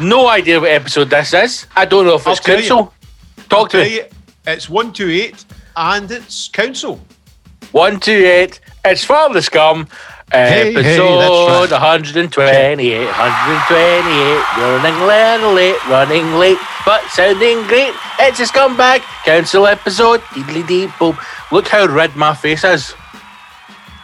[0.00, 1.66] No idea what episode this is.
[1.76, 2.54] I don't know if I'll it's you.
[2.54, 2.92] council.
[3.48, 3.96] Talk to Tell me.
[3.96, 4.04] you,
[4.46, 5.44] It's 128
[5.76, 7.00] and it's council.
[7.72, 8.60] One, two, eight.
[8.84, 9.88] It's for the scum.
[10.32, 11.70] Hey, hey, Episode right.
[11.70, 14.40] 128, 128.
[14.58, 17.92] Running little late, running late, but sounding great.
[18.18, 20.20] It's a scumbag council episode.
[20.32, 21.16] Deedly dee boom.
[21.52, 22.94] Look how red my face is,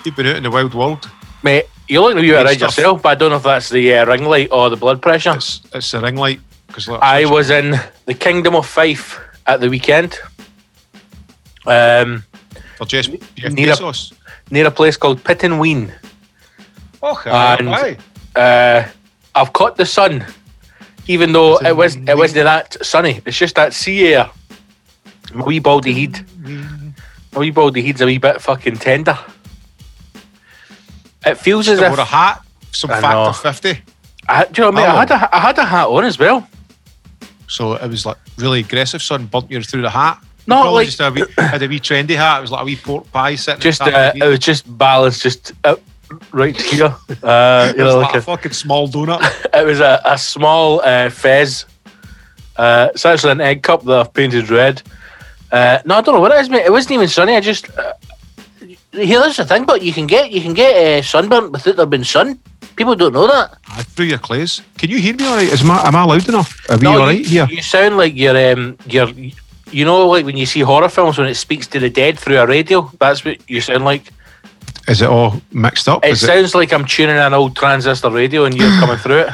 [0.05, 1.11] You've been out in the wild world.
[1.43, 1.67] mate.
[1.89, 2.77] You look a wee bit Good red stuff.
[2.77, 5.33] yourself, but I don't know if that's the uh, ring light or the blood pressure.
[5.35, 6.41] It's it's the ring light.
[6.69, 7.75] Because I was in
[8.07, 10.17] the Kingdom of Fife at the weekend.
[11.67, 12.25] Um,
[12.77, 13.95] for Jeff, Jeff Need a-
[14.53, 15.91] near a place called Pittenweem.
[17.03, 17.99] Oh, And-
[18.37, 18.89] uh,
[19.35, 20.25] I've caught the sun,
[21.07, 23.21] even though it was it wasn't that sunny.
[23.25, 24.31] It's just that sea air.
[25.33, 26.25] My wee baldy head,
[27.33, 29.17] my wee baldy head's a wee bit fucking tender.
[31.25, 33.33] It feels as I if a hat, some I factor know.
[33.33, 33.83] 50.
[34.29, 36.19] I, do you know what, mate, I had a I had a hat on as
[36.19, 36.49] well.
[37.47, 40.23] So it was like really aggressive sun, bumped you through the hat.
[40.47, 42.39] No, Probably like just a wee, had a wee trendy hat.
[42.39, 43.61] It was like a wee pork pie sitting.
[43.61, 45.81] just uh, it was just balanced just up
[46.33, 46.95] right here.
[47.23, 49.21] Uh, It you was know, like like a a, fucking small donut.
[49.55, 51.67] it was a, a small uh, fez.
[52.57, 54.83] Uh, it's actually an egg cup that I've painted red.
[55.53, 56.65] Uh, no, I don't know what it is, mate.
[56.67, 57.35] It wasn't even sunny.
[57.37, 57.93] I just uh,
[58.93, 62.05] here's the thing, but you can get you can get uh, sunburnt without there being
[62.05, 62.39] sun.
[62.77, 63.57] People don't know that.
[63.69, 64.63] I threw your clays.
[64.79, 65.53] Can you hear me all right?
[65.53, 66.57] Is my, am I loud enough?
[66.71, 67.47] Are we No, all you, right here?
[67.51, 69.09] you sound like you're um, you're
[69.71, 72.39] you know like when you see horror films when it speaks to the dead through
[72.39, 72.91] a radio.
[72.99, 74.13] That's what you sound like.
[74.91, 76.05] Is it all mixed up?
[76.05, 79.21] It Is it, sounds like I'm tuning an old transistor radio and you're coming through
[79.21, 79.31] it.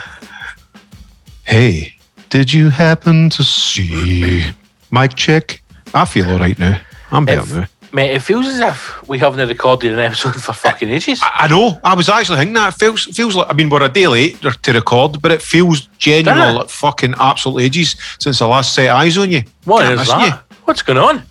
[1.45, 1.95] hey,
[2.29, 4.45] did you happen to see
[4.91, 5.63] Mike check?
[5.95, 6.79] I feel all right now.
[7.11, 7.67] I'm better If- now.
[7.93, 11.19] Mate, it feels as if we haven't recorded an episode for fucking ages.
[11.23, 11.81] I, I know.
[11.83, 12.75] I was actually thinking that.
[12.75, 15.87] It feels feels like I mean we're a day late to record, but it feels
[15.97, 19.45] genuine like fucking absolute ages since I last set eyes on you.
[19.65, 20.27] What Can't is that?
[20.51, 20.57] you.
[20.65, 21.23] What's going on?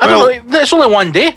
[0.00, 0.60] I Well- don't know.
[0.60, 1.36] It's only one day.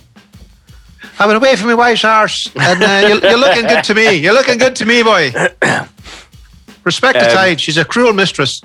[1.20, 4.16] I've been away from my wife's arse, and uh, you're, you're looking good to me.
[4.16, 5.32] You're looking good to me, boy.
[6.84, 7.62] Respect the Um, tide.
[7.62, 8.62] She's a cruel mistress.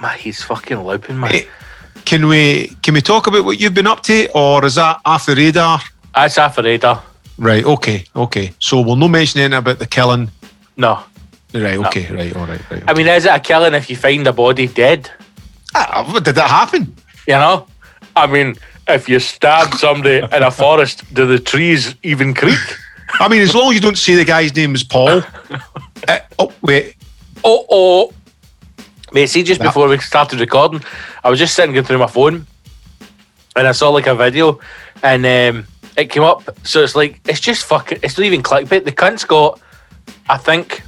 [0.00, 1.30] Man, he's fucking looping, man.
[1.30, 1.46] Hey,
[2.04, 5.26] Can we can we talk about what you've been up to, or is that off
[5.26, 5.80] the radar?
[6.14, 7.02] That's half a radar.
[7.38, 7.64] Right.
[7.64, 8.04] Okay.
[8.14, 8.52] Okay.
[8.58, 10.30] So we'll not mention anything about the killing.
[10.76, 11.04] No.
[11.54, 11.78] Right.
[11.78, 12.12] Okay.
[12.12, 12.36] Right.
[12.36, 12.70] All right.
[12.70, 12.82] Right.
[12.88, 15.10] I mean, is it a killing if you find a body dead?
[15.74, 16.94] Ah, did that happen?
[17.26, 17.66] You know?
[18.16, 18.56] I mean,
[18.94, 22.58] if you stab somebody in a forest, do the trees even creak?
[23.20, 25.22] I mean, as long as you don't say the guy's name is Paul.
[26.08, 26.96] Uh, oh wait.
[27.44, 28.12] Oh, oh.
[29.12, 29.66] Mate, see, just Yeah.
[29.68, 30.82] before we started recording,
[31.22, 32.46] I was just sitting going through my phone
[33.54, 34.58] and I saw like a video
[35.02, 35.66] and um,
[35.96, 36.42] it came up.
[36.66, 38.84] So it's like, it's just fucking, it's not even clickbait.
[38.84, 39.60] The cunt's got,
[40.28, 40.82] I think,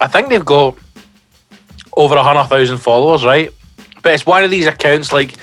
[0.00, 0.76] I think they've got
[1.96, 3.50] over a hundred thousand followers, right?
[4.08, 5.34] But it's one of these accounts like,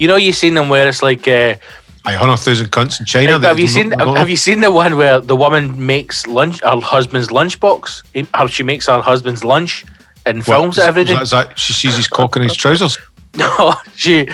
[0.00, 1.54] you know, you've seen them where it's like, uh,
[2.04, 3.38] I hundred thousand cunts in China.
[3.38, 3.90] that have you seen?
[3.90, 8.26] don't- Have you seen the one where the woman makes lunch, her husband's lunchbox?
[8.34, 9.84] How she makes her husband's lunch
[10.26, 12.56] and What, films it every is that- is that she sees his cock in his
[12.62, 12.98] trousers?
[13.36, 14.28] No, she.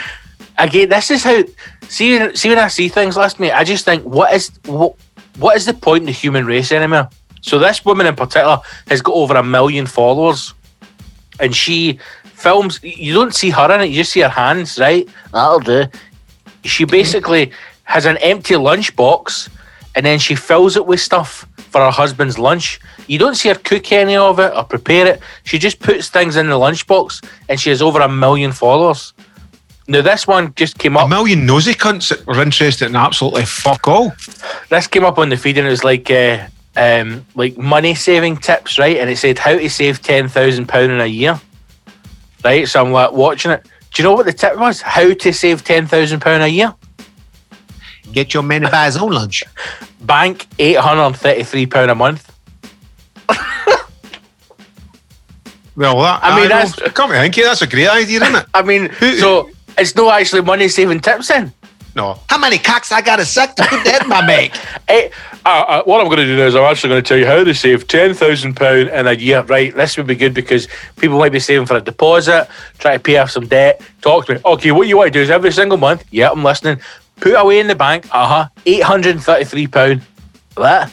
[0.56, 1.43] Again, this is how.
[1.88, 4.94] See, see when I see things last me, I just think, what is what,
[5.37, 7.10] what is the point in the human race anymore?
[7.43, 8.58] So this woman in particular
[8.88, 10.54] has got over a million followers,
[11.38, 11.98] and she
[12.37, 12.81] films.
[12.83, 14.79] You don't see her in it; you just see her hands.
[14.79, 15.09] Right?
[15.33, 15.87] That'll do.
[16.65, 17.53] She basically
[17.85, 19.49] has an empty lunchbox,
[19.95, 22.81] and then she fills it with stuff for her husband's lunch.
[23.07, 25.21] You don't see her cook any of it or prepare it.
[25.45, 29.13] She just puts things in the lunchbox, and she has over a million followers.
[29.89, 31.07] Now this one just came up.
[31.07, 34.13] A million nosy cunts that were interested in absolutely fuck all.
[34.69, 38.39] this came up on the feed and it was like uh, um, like money saving
[38.39, 38.97] tips, right?
[38.97, 41.41] And it said how to save ten thousand pound in a year,
[42.46, 42.66] right?
[42.69, 43.62] So I'm like watching it.
[43.93, 44.81] Do you know what the tip was?
[44.81, 46.75] How to save ten thousand pound a year?
[48.12, 49.43] Get your man to buy his own lunch.
[50.00, 52.32] Bank eight hundred and thirty three pound a month.
[55.76, 56.56] Well, that I mean, know.
[56.64, 58.46] that's- come on, Hinky, that's a great idea, isn't it?
[58.54, 61.52] I mean, so it's not actually money saving tips then.
[61.96, 62.20] No.
[62.28, 64.52] How many cocks I got to suck to put that in my bank?
[64.88, 65.08] Eh,
[65.44, 67.26] uh, uh, what I'm going to do now is I'm actually going to tell you
[67.26, 69.43] how to save ten thousand pound in a year.
[69.43, 72.48] Right, this would be good because people might be saving for a deposit,
[72.78, 73.81] try to pay off some debt.
[74.00, 74.40] Talk to me.
[74.44, 76.04] Okay, what you want to do is every single month.
[76.12, 76.81] Yeah, I'm listening.
[77.16, 78.06] Put away in the bank.
[78.12, 78.48] Uh huh.
[78.64, 80.02] Eight hundred and thirty-three pound.
[80.54, 80.93] What?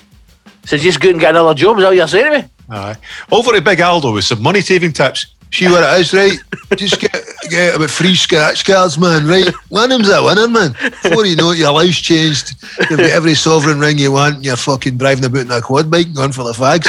[0.66, 2.48] So just go and get another job, is that what you're saying to me?
[2.72, 2.96] Aye.
[3.32, 5.28] Over to Big Aldo with some money saving tips.
[5.54, 6.40] See what it is, right?
[6.76, 7.16] Just get
[7.48, 9.54] get about three scratch cards, man, right?
[9.70, 10.72] One of them's a winner, man.
[11.04, 12.56] Before you know it, your life's changed.
[12.90, 15.92] You've got every sovereign ring you want, and you're fucking driving about in a quad
[15.92, 16.88] bike going for the fags.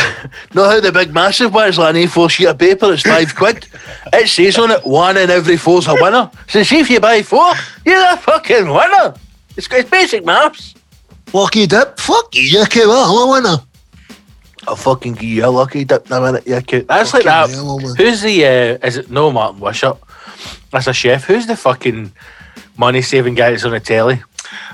[0.55, 3.67] Know how the big massive one's like an A4 sheet of paper, it's five quid.
[4.15, 6.31] It says on it, one in every four's a winner.
[6.49, 7.53] So see if you buy four,
[7.85, 9.15] you're a fucking winner.
[9.59, 10.75] It's, it's basic maths.
[11.35, 13.57] Lucky dip, fuck you, you came out, I'm a winner.
[14.67, 16.87] I'll fucking you a lucky dip in a minute, yeah, cute.
[16.87, 17.51] That's like that.
[17.51, 17.79] hell.
[17.79, 19.99] Who's the, uh, is it, no Martin Wishart?
[20.71, 21.25] That's a chef.
[21.25, 22.13] Who's the fucking
[22.77, 24.23] money saving guy that's on the telly?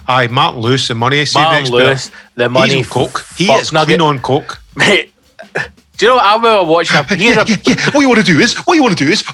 [0.07, 1.77] Aye, Martin Lewis, the money saving Martin expert.
[1.77, 3.27] Lewis, the money He's on coke.
[3.37, 3.99] He is nugget.
[3.99, 4.61] clean on coke.
[4.77, 5.13] Mate,
[5.97, 6.97] do you know what I remember watching?
[6.97, 7.91] A, he's, yeah, a, yeah, yeah.
[7.91, 9.25] What you want to do is, what you want to do is,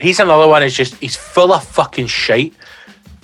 [0.00, 0.62] he's another one.
[0.62, 2.54] Is just he's full of fucking shite.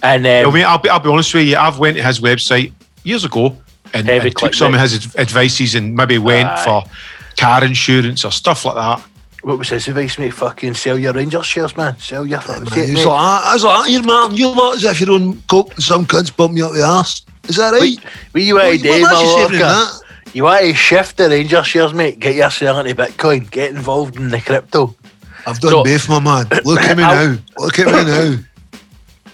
[0.03, 1.57] And Well, um, mate, I'll be, I'll be honest with you.
[1.57, 2.73] I've went to his website
[3.05, 3.57] years ago
[3.95, 6.65] and, Heavy and took some of his advices and maybe went Aye.
[6.65, 6.85] for
[7.39, 9.01] car insurance or stuff like that.
[9.43, 10.33] What was his advice, mate?
[10.35, 11.99] Fucking sell your Rangers shares, man.
[11.99, 13.55] Sell your fucking Mate, It's like, that.
[13.55, 15.83] it's ah, like, ah, that, you Martin, you lot as if you're on coke and
[15.83, 17.25] some cunts bump you up the arse.
[17.49, 17.99] Is that right?
[18.33, 20.01] What you want to do, What- what's you saving in my that?
[20.33, 22.19] You want to shift the Rangers shares, mate?
[22.19, 23.51] Get yourself into Bitcoin.
[23.51, 24.97] Get involved in the crypto.
[25.47, 26.49] I've done So- both, my man.
[26.65, 27.39] Look at me I'll- now.
[27.59, 28.39] Look at me now.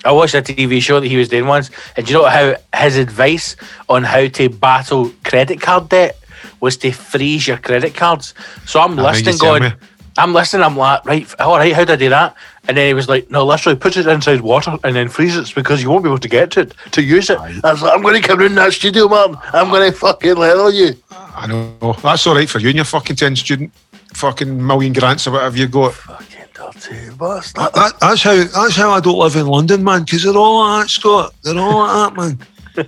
[0.04, 2.96] I watched a TV show that he was doing once, and you know how his
[2.96, 3.56] advice
[3.88, 6.18] on how to battle credit card debt
[6.60, 8.34] was to freeze your credit cards.
[8.66, 9.72] So I'm I listening, going.
[10.18, 12.36] I'm listening, I'm like, right, all right, how do I do that?
[12.68, 15.52] And then he was like, no, literally put it inside water and then freeze it
[15.54, 17.38] because you won't be able to get to it to use it.
[17.38, 19.36] I was like, I'm going to come in that studio, man.
[19.52, 20.94] I'm going to fucking leather you.
[21.10, 21.96] I know.
[22.02, 23.72] That's all right for you and your fucking 10 student
[24.14, 25.94] fucking million grants or whatever you got.
[25.94, 26.29] Fucking
[26.60, 27.62] dirty bastard.
[27.62, 30.60] That, that, that's how that's how I don't live in London, man, because they're all
[30.60, 31.34] like that, Scott.
[31.42, 32.38] They're all like that, man.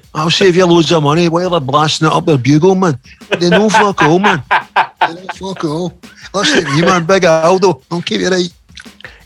[0.14, 2.98] I'll save you loads of money while they're blasting it up their bugle, man.
[3.38, 4.42] They know fuck all, man.
[5.02, 5.98] They know fuck all.
[6.32, 7.04] Listen to me, man.
[7.04, 7.82] Big Aldo.
[7.90, 8.52] I'll keep you right.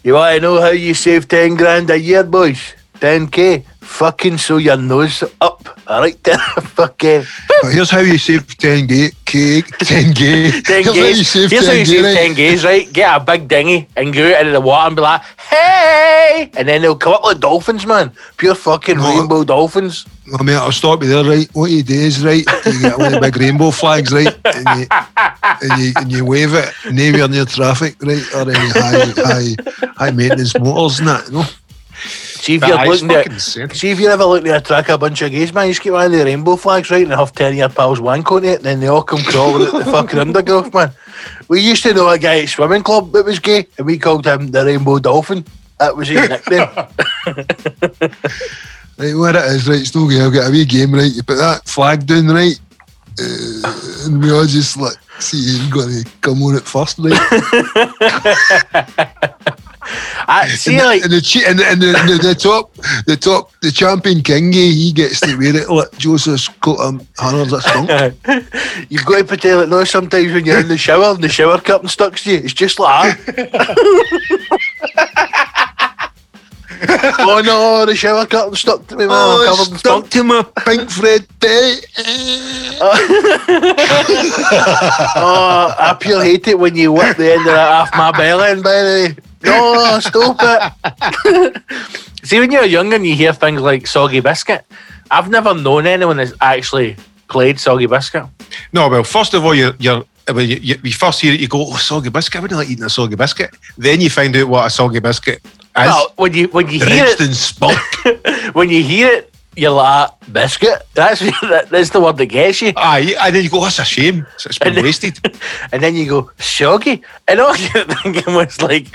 [0.02, 2.74] You want to know how you save 10 grand a year, boys?
[3.00, 3.64] 10k?
[3.86, 5.66] Fucking sew your nose up.
[5.86, 6.36] All right, there.
[6.76, 7.24] fucking.
[7.62, 10.50] But here's how you save 10 gay, cake, 10 gay.
[10.60, 12.14] 10 Here's how you save Here's how you save right?
[12.16, 12.92] 10 gays, right?
[12.92, 16.50] Get a big dinghy and go out into the water and be like, hey!
[16.56, 18.12] And then they'll come up like dolphins, man.
[18.36, 19.08] Pure fucking No.
[19.18, 20.04] rainbow dolphins.
[20.38, 21.48] I mean, I'll stop you there, right?
[21.54, 24.80] What you do is, right, you get one of the big rainbow flags, right, and
[24.80, 29.88] you, and you, and you wave it anywhere near traffic, right, or any high, high,
[29.96, 31.44] high maintenance motors and that, you know?
[32.46, 33.26] See if you're Aye, it's looking at.
[33.26, 33.70] insane.
[33.70, 35.66] See if you're ever looking to attract a bunch of gays, man.
[35.66, 38.00] You just get one of the rainbow flags, right, and have 10 of your pals
[38.00, 40.92] wank on it, and then they all come crawling at the fucking undergrowth, man.
[41.48, 44.24] We used to know a guy at swimming club that was gay, and we called
[44.24, 45.44] him the Rainbow Dolphin.
[45.80, 46.68] That was his nickname.
[48.98, 51.22] Right, what it is, right, it's no gay, I've got a wee game, right, you
[51.24, 52.58] put that flag down, right,
[53.20, 57.12] uh, and we all just, like, see him going to come on it first, right?
[60.28, 62.74] I see, and, like, the, and, the, and, the, and the, the, the top,
[63.06, 67.52] the top, the champion king he gets to wear it like Joseph's coat of hundreds
[67.52, 67.90] of skunk.
[68.88, 69.84] You've got to pretend like no.
[69.84, 72.78] Sometimes when you're in the shower and the shower curtain stuck to you, it's just
[72.78, 73.76] like that.
[77.20, 79.10] oh no, the shower curtain stuck to me, man.
[79.12, 81.76] Oh, I'm Oh, covered in it's stuck to my pink Fred Perry.
[85.18, 88.50] Oh, I pure hate it when you whip the end of that off my belly.
[88.52, 91.62] And by the way, no, stop it.
[92.24, 94.64] see, when you're young and you hear things like Soggy Biscuit,
[95.10, 96.96] I've never known anyone that's actually
[97.28, 98.24] played Soggy Biscuit.
[98.72, 101.48] No, well, first of all, you're, you're when you, you, you first hear it, you
[101.48, 102.38] go, "Oh, soggy biscuit!
[102.38, 105.40] I wouldn't like eating a soggy biscuit." Then you find out what a soggy biscuit
[105.44, 105.52] is.
[105.76, 107.78] Well, when you when you hear it, spunk.
[108.54, 110.82] when you hear it, you're like biscuit.
[110.94, 112.72] That's that, that's the word that gets you.
[112.76, 114.26] Aye, and then you go, "That's a shame.
[114.44, 115.20] It's been And- wasted."
[115.72, 118.86] And then you go soggy, and all you're thinking was like,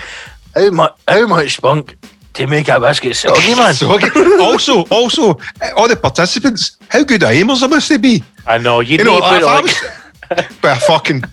[0.56, 1.96] how much how much spunk
[2.34, 3.74] to make a biscuit soggy, man?
[3.74, 4.08] Soggy.
[4.40, 5.38] also, also,
[5.76, 8.24] all the participants, how good at aimers must they be?
[8.48, 10.76] I know you, You need know, to put if it I like, was by a
[10.80, 11.24] fucking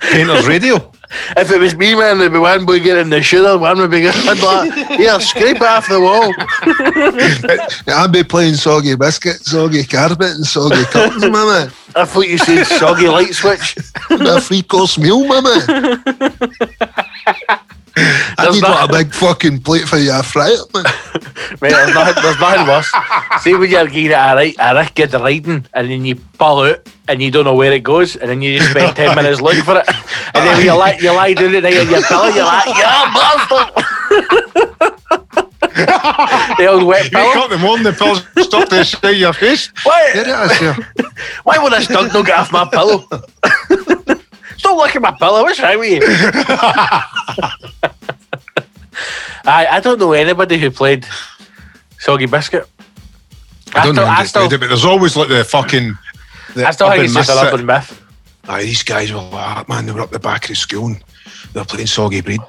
[0.00, 0.90] painter's radio.
[1.36, 4.00] If it was me, man, there'd be one boy getting the shooter, one would be
[4.02, 6.34] going like, here, scrape off the wall.
[7.94, 11.70] I'd be playing soggy biscuit, soggy carpet, and soggy curtains, my man.
[11.94, 13.76] I thought you said soggy light switch.
[14.10, 16.02] a free course meal, my man.
[18.38, 20.84] I need not- a big fucking plate for you to fry it, man.
[21.60, 22.90] Mate, there's nothing, there's nothing worse.
[23.42, 26.88] See when you're getting a right, a get the riding, and then you pull out,
[27.08, 29.62] and you don't know where it goes, and then you just spend ten minutes looking
[29.62, 32.44] for it, and then you lie, you lie down at night on your pillow, you're
[32.44, 33.84] like, yeah, bastard.
[36.56, 37.26] the old wet You pillow.
[37.28, 39.70] wake up in the morning, the stop to shout your face.
[39.84, 41.14] There it is.
[41.44, 43.06] Why would this dog not get off my pillow?
[44.64, 45.42] Stop looking at my pillow.
[45.42, 46.00] What's wrong with you?
[49.46, 51.06] I I don't know anybody who played
[51.98, 52.66] Soggy Biscuit.
[53.74, 54.10] I don't still, know.
[54.10, 55.98] I how still, it, but there's always like the fucking.
[56.54, 58.00] The I still think urban it's just myth an that- urban myth.
[58.48, 60.86] Aye, these guys were like, that, man, they were up the back of the school
[60.86, 61.02] and
[61.54, 62.40] they were playing soggy breed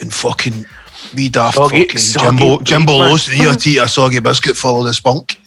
[0.00, 0.66] and fucking
[1.14, 3.08] me daft Soggy- fucking soggy Jimbo, breed, Jimbo man.
[3.10, 5.39] Lowe's here to a soggy biscuit full of the spunk.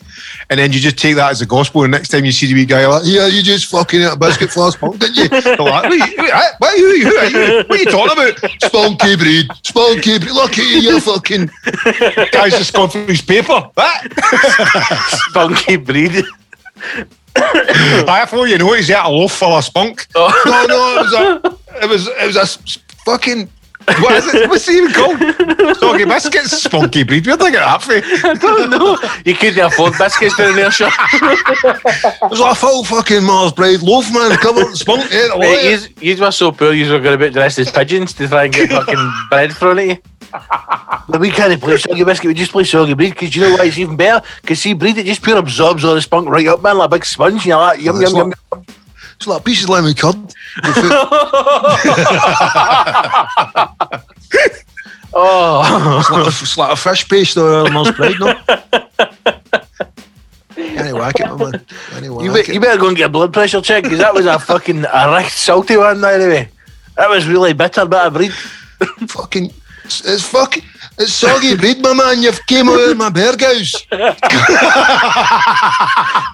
[0.49, 2.53] And then you just take that as a gospel, and next time you see the
[2.53, 5.15] wee guy, you're like, yeah, you just fucking ate a biscuit full of spunk, didn't
[5.15, 5.29] you?
[5.63, 7.57] Like, wait, wait, eh, what, are you, who are you?
[7.67, 8.61] What are you talking about?
[8.61, 11.49] Spunky breed, spunky breed, look at you, you fucking...
[12.31, 13.69] Guy's just gone through his paper.
[13.73, 14.13] What?
[15.29, 16.23] Spunky breed.
[17.35, 20.07] I thought you know he's ate a loaf full of spunk.
[20.15, 20.29] Oh.
[20.45, 23.49] No, no, it was a, it was, it was a fucking.
[23.85, 24.49] What is it?
[24.49, 25.77] What's it even called?
[25.77, 27.25] Soggy biscuits, spunky breed.
[27.25, 28.01] Where'd I get that from?
[28.29, 28.97] I don't know.
[29.25, 30.89] You couldn't afford biscuits down there, sure.
[30.89, 35.11] It was like a full fucking Mars bread loaf, man, covered in spunk.
[35.11, 36.01] Ate a lot of Mate, it.
[36.03, 38.53] you were so poor, you were going to be dressed as pigeons to try and
[38.53, 39.97] get fucking bread thrown at you.
[41.09, 43.65] But we can't play soggy biscuit, we just play soggy breed because you know why
[43.65, 44.25] it's even better?
[44.41, 46.89] Because see, breed it just pure absorbs all the spunk right up, man, like a
[46.89, 47.33] big sponge.
[47.35, 48.65] And you're like, yum, It's yum, like- yum.
[49.15, 50.15] It's like pieces of lemon curd.
[55.15, 58.33] Oh, It's like, a, it's like a fish paste or a Mars bread, no?
[60.57, 61.65] Anyway, I my man.
[61.93, 64.25] Anyway, you, be, you better go and get a blood pressure check because that was
[64.25, 66.49] a fucking a right salty one, anyway.
[66.97, 68.31] That was really bitter bit of breed.
[69.07, 69.51] fucking.
[69.83, 70.63] It's, it's fucking.
[70.99, 72.21] It's soggy breed, my man.
[72.21, 73.85] You've came out of my Berghaus.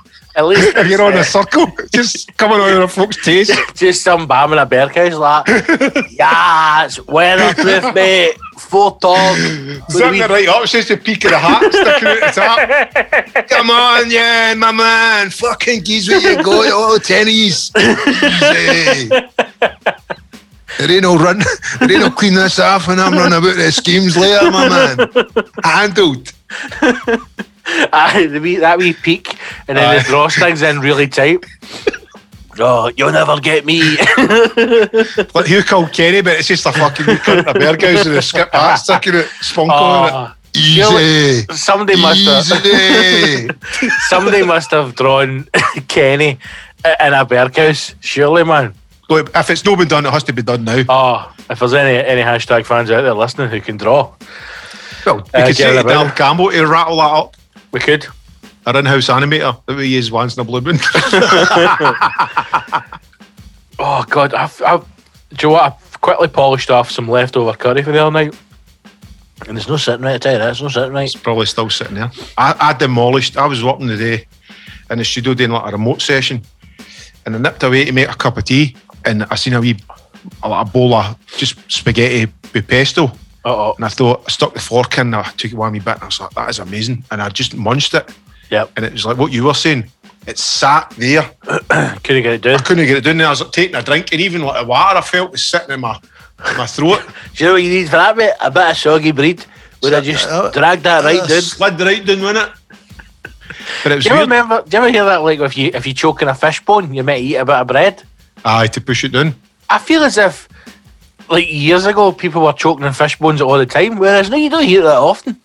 [0.39, 3.51] At least if You're on a circle, just coming out of folks' taste.
[3.75, 5.45] just some bam in a bear cage like,
[6.11, 9.35] yes, weatherproof, mate, four tall.
[9.35, 13.49] Zipping it right up, it's just the peak of the hat sticking out the top.
[13.49, 15.29] Come on, yeah, my man.
[15.29, 16.61] Fucking geez, where you go?
[16.63, 17.75] Oh, tennies.
[17.75, 19.09] Easy.
[20.77, 21.39] There ain't no run.
[21.81, 25.09] There ain't no clean this off and I'm running about the schemes later, my man.
[25.65, 26.31] Handled.
[27.93, 29.35] Aye, the wee, that wee peak,
[29.67, 29.99] and then Aye.
[29.99, 31.43] the drawstrings in really tight.
[32.61, 33.79] Oh, you'll never get me.
[35.33, 38.17] Like you called Kenny, but it's just a fucking cunt in a Berghaus with ah,
[38.17, 40.13] a skip hat sticking out, spunk on it.
[40.13, 41.45] oh, Easy.
[41.53, 42.19] somebody must
[42.51, 42.65] have.
[42.65, 43.49] Easy.
[44.09, 45.47] Somebody must have drawn
[45.87, 46.31] Kenny
[46.83, 48.73] in a Berghaus, surely, man.
[49.09, 50.83] Look, if it's not been done, it has to be done now.
[50.89, 54.11] Oh, if there's any any hashtag fans out there listening who can draw,
[55.05, 57.37] Well, we Uh, could say to it Campbell to rattle that up.
[57.71, 58.05] We could.
[58.65, 60.79] Our in-house animator that we use once in a blue moon.
[63.81, 64.83] Oh God, I've, I've,
[65.29, 65.63] do you know what?
[65.63, 68.37] I've quickly polished off some leftover curry for the other night,
[69.47, 70.15] and it's no sitting right.
[70.15, 71.05] I tell you that, it's no sitting right.
[71.05, 72.11] It's probably still sitting there.
[72.37, 73.37] I, I demolished.
[73.37, 74.27] I was working today
[74.91, 76.41] in the studio doing like a remote session,
[77.25, 79.77] and I nipped away to make a cup of tea, and I seen a wee
[80.43, 83.11] a, like a bowl of just spaghetti with pesto,
[83.45, 83.73] Uh oh.
[83.77, 86.03] and I thought I stuck the fork in, I took it one wee bit, and
[86.03, 88.09] I was like, that is amazing, and I just munched it,
[88.51, 88.71] Yep.
[88.75, 89.85] and it was like what you were saying.
[90.27, 91.21] It sat there.
[92.03, 92.55] Couldn't get it down.
[92.55, 94.61] I couldn't get it down And I was like, taking a drink, and even like
[94.61, 95.97] the water I felt was sitting in my
[96.57, 97.01] my throat.
[97.35, 98.33] Do you know what you need for that, mate?
[98.41, 99.43] A bit of soggy breed.
[99.81, 101.41] Would I just Uh, drag that right Uh, down?
[101.41, 102.53] Slid right down, wasn't it?
[103.83, 104.29] But it was Do you ever weird.
[104.29, 104.61] remember?
[104.69, 105.23] Do you ever hear that?
[105.23, 107.55] Like, if you if you choke in a fish bone, you might eat a bit
[107.55, 108.03] of bread.
[108.45, 109.35] Aye, to push it down.
[109.69, 110.47] I feel as if,
[111.29, 113.97] like years ago, people were choking on fish bones all the time.
[113.97, 115.39] Whereas now you don't hear that often.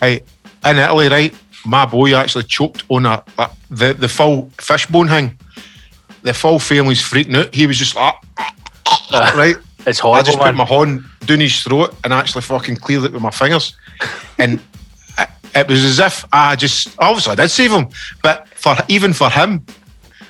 [0.00, 0.22] Hey,
[0.64, 1.34] in Italy, right?
[1.64, 5.38] My boy actually choked on a, a the the full fishbone thing.
[6.22, 7.54] The full family's freaking out.
[7.54, 9.56] He was just like, ah, right.
[9.86, 10.20] It's horrible.
[10.20, 10.56] I just put man.
[10.56, 13.74] my horn down his throat and actually fucking cleared it with my fingers.
[14.38, 14.60] and
[15.18, 17.88] it, it was as if I just obviously I did save him,
[18.22, 19.64] but for even for him,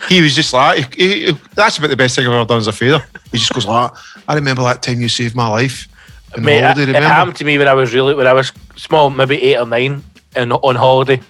[0.08, 2.66] he was just like, he- he- that's about the best thing I've ever done as
[2.66, 3.04] a father.
[3.32, 3.90] He just goes like,
[4.28, 5.88] I remember that time you saved my life.
[6.38, 9.10] Mate, holiday, it, it happened to me when I was really when I was small,
[9.10, 10.02] maybe eight or nine,
[10.36, 11.20] and on holiday,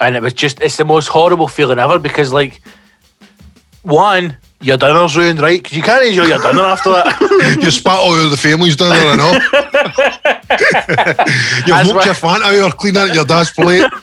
[0.00, 2.62] and it was just it's the most horrible feeling ever because like,
[3.86, 5.62] one, your dinner's ruined, right?
[5.62, 7.58] Because you can't enjoy your dinner after that.
[7.62, 9.32] you spat all over the family's dinner I know.
[10.48, 13.88] You've That's looked why- your Fanta out, cleaned out your dad's plate.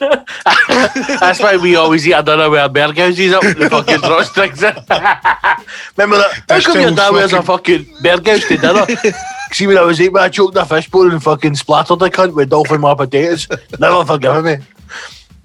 [1.20, 4.62] That's why we always eat our dinner with our Berghauses up the fucking drawstrings.
[5.96, 6.32] Remember that?
[6.34, 8.86] How That's come your still dad wears a fucking Berghaus to dinner?
[9.52, 12.34] See, when I was eight, I choked a fish bone and fucking splattered the cunt
[12.34, 13.48] with dolphin my potatoes.
[13.78, 14.56] Never forgiven me.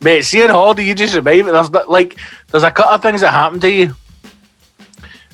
[0.02, 2.18] Mate, seeing holiday, you just remind me, there's like,
[2.52, 3.96] there's a couple of things that happen to you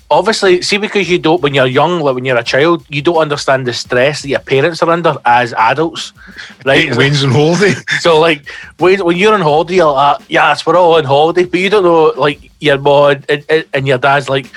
[0.09, 3.17] obviously, see, because you don't, when you're young, like when you're a child, you don't
[3.17, 6.13] understand the stress that your parents are under as adults,
[6.65, 6.89] right?
[6.89, 7.73] Eight Wayne's on holiday.
[7.99, 11.45] So, like, when, when you're on holiday, you're like, ah, yes, we're all on holiday,
[11.45, 14.47] but you don't know, like, your mom and, and, and your dad's like,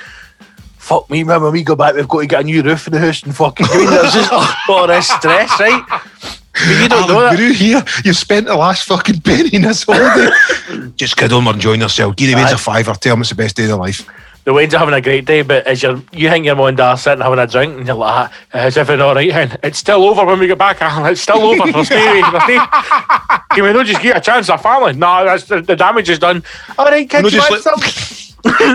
[0.77, 2.93] fuck me, man, when we go back, we've got to get a new roof in
[2.93, 3.89] the house and fucking do it.
[3.89, 4.31] There's just
[4.69, 5.83] all this stress, right?
[6.59, 7.37] But you don't know Alan that.
[7.37, 7.83] Guru here.
[8.03, 10.29] You spent the last fucking penny in this holiday.
[10.97, 12.17] Just kid on, we're enjoying yourself.
[12.17, 12.55] Give the Wayne's Aye.
[12.55, 12.93] a fiver.
[12.95, 14.05] Tell him it's the best day of their life.
[14.49, 16.77] The Waynes are having a great day, but as you're, you think your mum and
[16.77, 19.55] dad are sitting having a drink, and you're like, is everything all right, hen?
[19.61, 21.11] It's still over when we get back, Alan.
[21.11, 21.67] It's still over.
[21.67, 21.85] for no way.
[21.85, 22.65] There's no...
[23.53, 24.93] Can we not just get a chance at family?
[24.93, 26.41] No, that's, the, the damage is done.
[26.79, 27.79] All right, kids, you want some?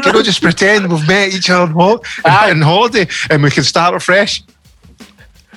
[0.05, 2.53] Can we just pretend we've met each other on ho- Aye.
[2.53, 4.45] in holiday and we can start afresh?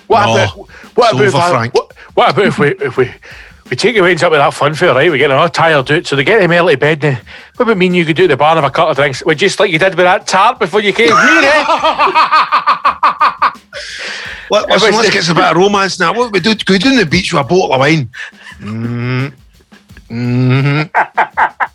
[0.07, 1.73] What No, about, what about, over, if, Frank.
[1.75, 3.13] what, what about if we, if we,
[3.69, 5.11] we take your Waynes up with that fun fair, right?
[5.11, 7.03] We get all tired out, so they get them early to bed.
[7.03, 7.19] now.
[7.55, 9.23] what about me and you could do the bar and have a couple of drinks?
[9.25, 11.65] We just like you did with that tart before you came here, eh?
[14.49, 16.13] Let, Everybody's- let's get some bit of romance now.
[16.13, 16.55] What we do?
[16.55, 18.09] Go down the beach with a bottle of wine.
[18.59, 19.33] Mm.
[20.09, 21.69] Mm.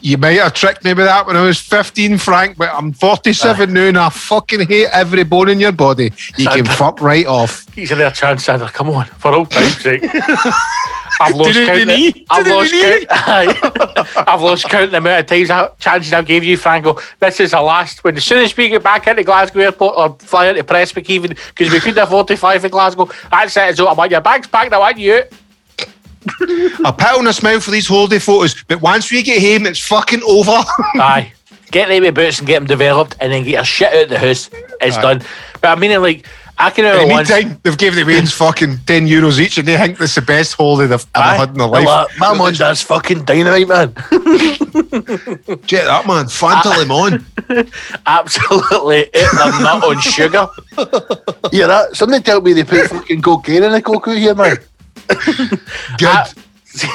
[0.00, 3.68] You might have tricked me with that when I was 15, Frank, but I'm 47
[3.68, 3.72] ah.
[3.72, 6.12] now and I fucking hate every bone in your body.
[6.36, 7.66] You can fuck right off.
[7.74, 8.68] He's in their chance, Sandra.
[8.68, 10.02] Come on, for old time's sake.
[11.20, 11.78] I've lost count.
[11.78, 12.26] the knee?
[12.30, 14.16] I've lost count.
[14.28, 16.98] I've lost count the amount of times I, chances I gave you, Franco.
[17.20, 18.04] This is the last.
[18.04, 21.30] When as soon as we get back into Glasgow Airport or fly into Prestwick, even
[21.30, 23.76] because we couldn't afford to fly for Glasgow, that's it.
[23.76, 24.72] So I want your bags packed.
[24.72, 25.22] I want you.
[26.28, 26.80] Out.
[26.84, 29.80] A pat on the smile for these holiday photos, but once we get home, it's
[29.80, 30.50] fucking over.
[30.94, 31.32] Aye.
[31.70, 34.08] Get them with boots and get them developed, and then get your shit out of
[34.10, 34.50] the house.
[34.80, 35.02] It's Aye.
[35.02, 35.22] done.
[35.60, 36.26] But I mean, like
[36.58, 37.30] I can In remember the once.
[37.30, 40.22] meantime, they've given the Waynes fucking 10 euros each and they think this is the
[40.22, 41.36] best holiday they've ever Aye.
[41.36, 41.84] had in their life.
[41.84, 43.92] like, My mum does fucking dynamite, man.
[45.66, 46.26] Jet that, man.
[46.26, 46.76] Fanta ah.
[46.78, 47.26] Lemon.
[48.06, 50.48] Absolutely ate their nut on sugar.
[51.52, 54.56] Yeah, that somebody tell me they put fucking cocaine in the cocoa here, man.
[55.08, 56.08] Good.
[56.08, 56.32] I,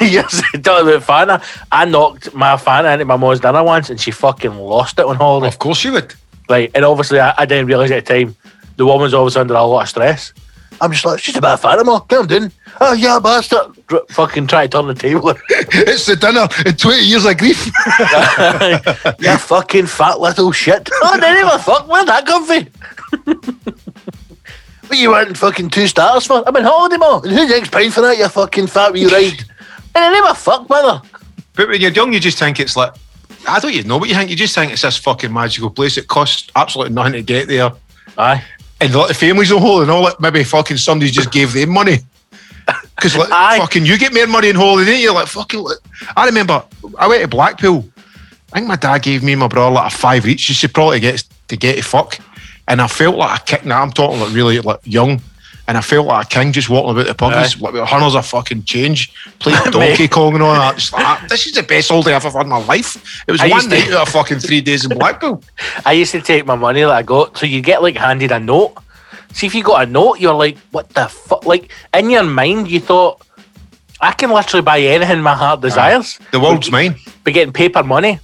[0.00, 1.64] yes, talking about Fanta.
[1.72, 5.16] I knocked my Fanta into my mom's dinner once and she fucking lost it on
[5.16, 5.48] holiday.
[5.48, 6.14] of course you would.
[6.48, 8.36] Like, and obviously I, I didn't realise at the time
[8.76, 10.32] the woman's always under a lot of stress.
[10.80, 12.00] I'm just like, she's just a bit of Fanta, ma.
[12.00, 12.50] Calm down.
[12.80, 13.76] Oh, yeah, bastard.
[13.86, 15.30] Dr- Fucking try to turn the table.
[15.74, 17.66] It's the dinner in 20 years of grief.
[19.20, 20.88] you fucking fat little shit.
[20.92, 21.86] Oh, didn't even fuck.
[21.88, 23.91] Where'd that come from?
[24.92, 26.46] What you wanting fucking two stars for?
[26.46, 27.18] I'm on holiday, ma.
[27.20, 29.44] And who's next paying for that, you fucking fat wee ride?
[29.94, 31.02] And I never fuck, mother.
[31.54, 32.94] But when you're young, you just think it's like,
[33.46, 34.30] I don't even know what you think.
[34.30, 35.98] You just think it's this fucking magical place.
[35.98, 37.72] It costs absolutely nothing to get there.
[38.16, 38.42] Aye.
[38.80, 41.70] And like the families on holiday and all that, maybe fucking somebody just gave them
[41.70, 41.98] money.
[42.96, 43.58] Because like Aye.
[43.58, 45.12] fucking you get more money in holiday, didn't you?
[45.12, 45.66] Like fucking
[46.16, 46.64] I remember
[46.96, 47.84] I went to Blackpool.
[48.52, 50.68] I think my dad gave me and my brother like a five each just to
[50.68, 52.18] probably get to get a fuck.
[52.68, 53.68] And I felt like a king.
[53.68, 55.20] Now I'm talking like really like young.
[55.68, 58.26] And I felt like a king just walking about the pubs, like with hundreds of
[58.26, 60.74] fucking change, playing Donkey Kong and all that.
[60.76, 63.24] Just like, "Ah, this is the best holiday I've ever had in my life.
[63.28, 65.42] It was I one used to- out of fucking three days in Blackpool.
[65.86, 68.40] I used to take my money that I got, so you get like handed a
[68.40, 68.74] note.
[69.34, 71.46] See, if you got a note, you're like, what the fuck?
[71.46, 73.22] Like, in your mind, you thought,
[74.00, 76.18] I can literally buy anything my heart desires.
[76.32, 76.96] The world's mine.
[77.24, 78.18] But getting paper money.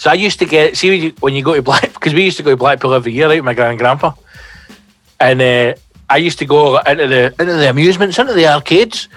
[0.00, 2.24] So I used to get, see, when you, when you go to Black, because we
[2.24, 4.14] used to go to Blackpool every year, right, my grand grandpa.
[5.20, 5.74] And uh,
[6.08, 9.10] I used to go into the into the amusements, into the arcades,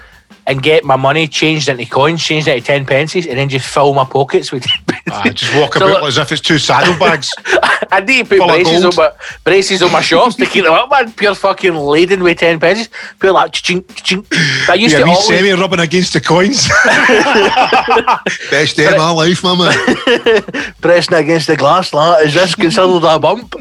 [0.46, 3.94] and get my money changed into coins, changed into 10 pences, and then just fill
[3.94, 5.12] my pockets with 10 pences.
[5.24, 7.30] I just walk So, about like- as if it's two saddlebags.
[7.92, 9.10] I need to put braces on my
[9.44, 11.12] braces on my shops to keep them up, man.
[11.12, 12.88] Pure fucking laden with ten pences.
[13.20, 14.26] Pure like ching ching.
[14.68, 16.68] I used yeah, to always, semi rubbing against the coins.
[18.50, 20.74] Best day of my life, my man.
[20.80, 21.92] pressing against the glass.
[21.94, 23.54] Like, is this considered a bump?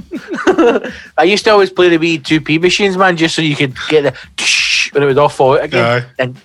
[1.17, 3.75] I used to always play the wee two P machines, man, just so you could
[3.89, 4.13] get the
[4.93, 6.05] when it would all fall out again Aye.
[6.19, 6.37] and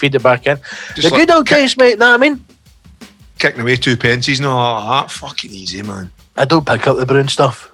[0.00, 0.56] feed it back in.
[0.94, 1.98] Just the like good old kick- days, mate.
[1.98, 2.44] Know what I mean?
[3.38, 5.10] Kicking away two pensies and all like that.
[5.12, 6.10] Fucking easy, man.
[6.36, 7.70] I don't pick up the brown stuff.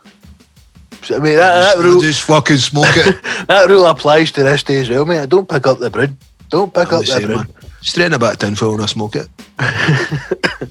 [1.08, 3.22] I mean that, that Just, rule just fucking smoke it.
[3.48, 5.20] that rule applies to this day as well, mate.
[5.20, 6.18] I don't pick up the brown.
[6.50, 7.36] Don't pick I'm up the same, brown.
[7.46, 7.54] man.
[7.80, 9.28] Straight in a bit of tinfoil when I smoke it.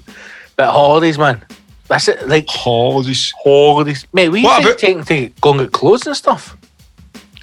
[0.57, 1.43] But holidays, man.
[1.87, 2.27] That's it.
[2.29, 3.33] Like Holidays.
[3.43, 4.07] holidays.
[4.13, 6.55] Mate, we used to take to go and get clothes and stuff.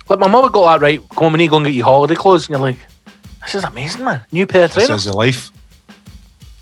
[0.08, 1.74] Like my mum would go that right, go on, we need to go and get
[1.74, 2.78] you holiday clothes, and you're like,
[3.42, 4.22] this is amazing, man.
[4.32, 4.88] New pair of trainers.
[4.88, 5.50] This is the life.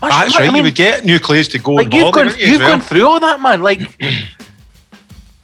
[0.01, 0.41] That's right.
[0.41, 2.51] I mean, you would get new clothes to go like you've gone, wouldn't you, as
[2.51, 2.69] you've well?
[2.71, 3.61] gone through all that, man.
[3.61, 3.81] Like,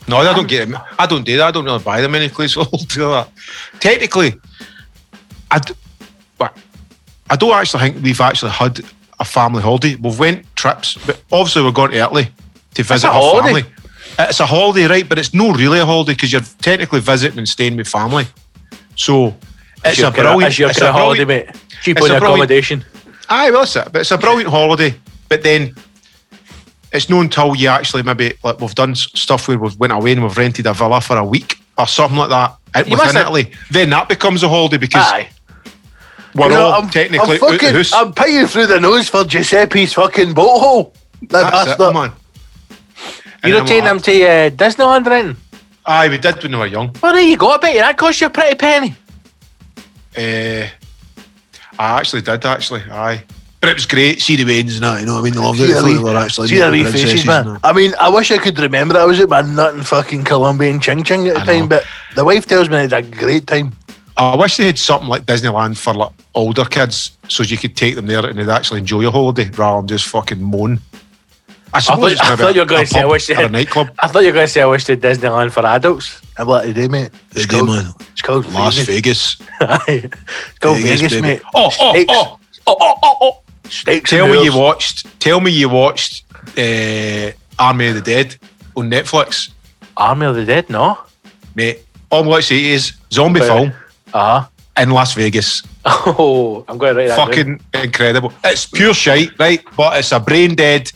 [0.08, 0.69] No, I don't get.
[0.97, 1.47] I don't do that.
[1.47, 2.56] I don't really buy them any clothes.
[2.95, 3.30] That.
[3.80, 4.34] Technically,
[5.52, 5.73] I, d-
[6.38, 6.58] but
[7.30, 8.80] I don't actually think we've actually had
[9.19, 9.95] a family holiday.
[9.95, 12.30] We've went trips, but obviously we're going to Italy
[12.76, 13.62] to visit her holiday.
[13.62, 13.73] family.
[14.19, 15.08] It's a holiday, right?
[15.08, 18.26] But it's not really a holiday because you're technically visiting and staying with family.
[18.95, 19.36] So
[19.86, 20.44] it's a brilliant.
[20.44, 21.50] It's your it's a of holiday, mate.
[21.82, 22.86] Cheap on a brilliant- accommodation.
[23.30, 23.90] Aye, well, that's it.
[23.92, 24.96] But it's a brilliant holiday.
[25.30, 25.76] But then
[26.94, 30.24] it's not until you actually maybe like we've done stuff where we've went away and
[30.24, 32.56] we've rented a villa for a week or something like that
[32.88, 33.52] You within have- Italy.
[33.72, 35.30] Then that becomes a holiday because Aye.
[36.34, 37.84] we're You know, all I'm, technically I'm fucking.
[37.94, 40.94] I'm paying through the nose for Giuseppe's fucking boat hole.
[41.24, 41.94] That That's it, bastard.
[41.94, 42.12] man.
[42.12, 43.13] You
[43.44, 45.38] And don't I'm like, them to uh, Disneyland or?
[45.86, 46.96] Aye, we did when we were young.
[47.02, 47.50] Well, there you go.
[47.50, 48.96] I bet you that cost you a pretty penny.
[50.17, 50.67] Uh,
[51.80, 52.82] I actually did, actually.
[52.89, 53.23] Aye.
[53.60, 54.21] But it was great.
[54.21, 55.34] See the wains and that, you know what I mean?
[55.34, 55.67] They loved it.
[55.67, 57.60] the They wee- they were actually See their wee faces, man.
[57.63, 58.97] I mean, I wish I could remember.
[58.97, 61.67] I was at my nut in fucking Colombian Ching Ching at the I time, know.
[61.67, 61.84] but
[62.15, 63.73] the wife tells me I had a great time.
[64.15, 67.95] I wish they had something like Disneyland for like older kids so you could take
[67.95, 70.80] them there and they'd actually enjoy a holiday rather than just fucking moan.
[71.73, 73.38] I, thought- suppose it's I thought you were gonna say I pub wish they or
[73.38, 73.89] a had- nightclub.
[73.99, 76.21] I thought you were going to say I wish they had Disneyland for adults.
[76.38, 77.12] And what they do, mate?
[77.32, 77.93] They It's called, man.
[78.12, 79.36] it's called Las Vegas.
[79.60, 79.82] Vegas.
[79.88, 81.41] It's called Vegas, Vegas, mate.
[81.53, 82.13] Oh, oh, Steaks.
[82.15, 82.39] oh.
[82.67, 83.41] oh, oh, oh, oh.
[83.69, 85.19] Steaks Tell and me you watched.
[85.19, 86.23] Tell me you watched
[86.58, 88.38] uh, Army of the Dead
[88.75, 89.49] on Netflix,
[89.97, 90.97] Army of the Dead, no?
[91.56, 91.84] mate.
[92.10, 93.47] All I'm going to say is zombie Right.
[93.47, 93.73] film
[94.13, 94.49] Ah.
[94.77, 95.63] in Las Vegas.
[95.89, 97.27] Oh, I'm going to write that down.
[97.27, 98.34] Fucking incredible.
[98.43, 99.62] It's pure shite, right?
[99.77, 100.91] But it's a brain dead.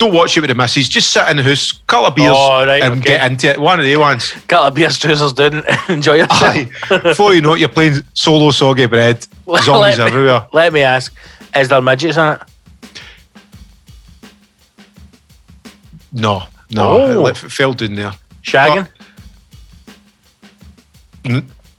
[0.00, 0.88] Don't watch it with the missus.
[0.88, 3.02] Just sit in the house, couple of beers, Oh, right, and okay.
[3.18, 3.60] get into it.
[3.60, 4.32] One of the ones.
[4.48, 6.40] Couple of beer trousers down enjoy yourself.
[6.42, 6.70] Aye.
[7.02, 9.22] Before you know it, you're playing solo soggy bread.
[9.46, 10.46] Zombies let me- everywhere.
[10.54, 11.14] Let me ask,
[11.54, 12.40] is there midgets in it?
[16.12, 16.88] No, no,
[17.22, 17.26] Oh.
[17.26, 18.12] it fell down there.
[18.42, 18.88] Shagging?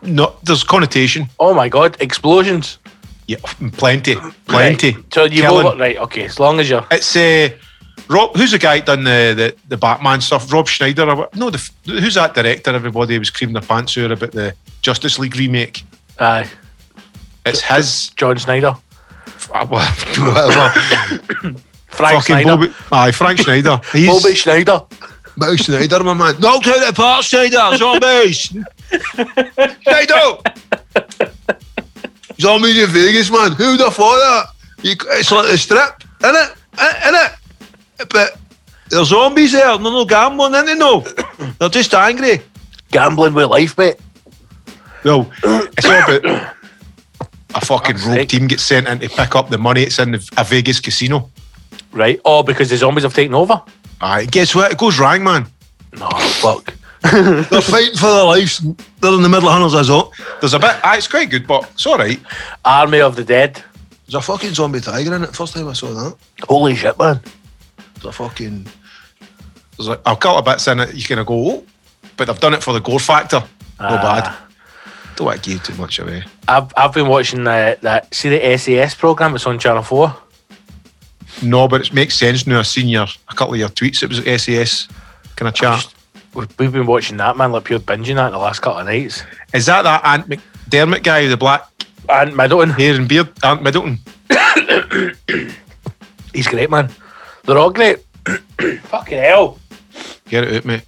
[0.03, 1.27] No, there's connotation.
[1.39, 2.77] Oh my god, explosions.
[3.27, 3.38] Yeah,
[3.77, 4.15] plenty,
[4.47, 4.91] plenty.
[4.93, 5.13] Right.
[5.13, 5.65] So you Killing.
[5.65, 7.49] over, right, okay, as long as you're It's uh,
[8.08, 8.36] Rob.
[8.36, 10.51] Who's the guy that done the, the the Batman stuff?
[10.51, 11.10] Rob Schneider.
[11.10, 11.30] Or?
[11.36, 12.73] No, the, who's that director?
[12.73, 15.84] Everybody was creaming their pants out about the Justice League remake.
[16.19, 16.49] aye,
[17.45, 18.10] It's his.
[18.15, 18.75] John Snyder.
[19.54, 20.71] uh.
[21.91, 22.27] Frank.
[22.27, 23.80] Bobby, aye, Frank Schneider.
[23.91, 24.82] He's, Bobby Schneider.
[25.38, 26.39] Bill Schneider, my man.
[26.39, 27.77] Knocked out the park, Schneider.
[27.77, 28.39] Zombies.
[29.82, 30.38] Schneider.
[32.39, 33.51] Zombies in Vegas, man.
[33.54, 34.45] Who have thought that?
[34.84, 36.56] You, it's like the strip, innit?
[36.75, 37.36] Innit?
[38.09, 38.37] But
[38.89, 39.65] there's zombies there.
[39.77, 40.77] They're no gambling, innit?
[40.77, 41.01] No.
[41.59, 42.41] They're just angry.
[42.91, 43.95] Gambling with life, mate.
[45.03, 46.53] well, it's all about
[47.53, 48.29] a fucking Fuck's rogue sake.
[48.29, 49.83] team gets sent in to pick up the money.
[49.83, 51.29] It's in a Vegas casino.
[51.91, 52.19] Right?
[52.25, 53.61] Oh, because the zombies have taken over?
[54.01, 54.71] Aye, guess what?
[54.71, 55.45] It goes wrong, man.
[55.97, 56.73] No, fuck.
[57.01, 58.59] They're fighting for their lives.
[58.99, 60.13] They're in the middle of hunters, as well.
[60.39, 60.75] There's a bit.
[60.83, 62.19] Aye, it's quite good, but it's all right.
[62.63, 63.61] Army of the Dead.
[64.05, 65.35] There's a fucking zombie tiger in it.
[65.35, 66.15] First time I saw that.
[66.47, 67.19] Holy shit, man.
[68.03, 68.65] A fucking.
[69.77, 71.65] There's like a couple of bits in it you kind of go, oh,
[72.17, 73.39] but they've done it for the gore factor.
[73.79, 74.01] No Ah.
[74.21, 75.15] bad.
[75.15, 76.23] Don't want to give too much away.
[76.47, 80.15] I've, I've been watching uh, that, see the SAS program, it's on Channel 4.
[81.43, 82.59] No, but it makes sense now.
[82.59, 84.03] I've seen your a couple of your tweets.
[84.03, 84.87] It was SAS
[85.35, 85.79] kind of chat.
[85.81, 85.95] Just-
[86.33, 89.23] We've, been watching that, man, like pure binging that the last couple of nights.
[89.53, 91.67] Is that that Ant McDermott guy the black
[92.07, 93.29] And Middleton, hair and beard?
[93.43, 93.99] Ant Middleton.
[96.33, 96.89] he's great, man.
[97.43, 97.99] They're all great.
[98.84, 99.60] Fucking hell.
[100.30, 100.84] Get it out, mate.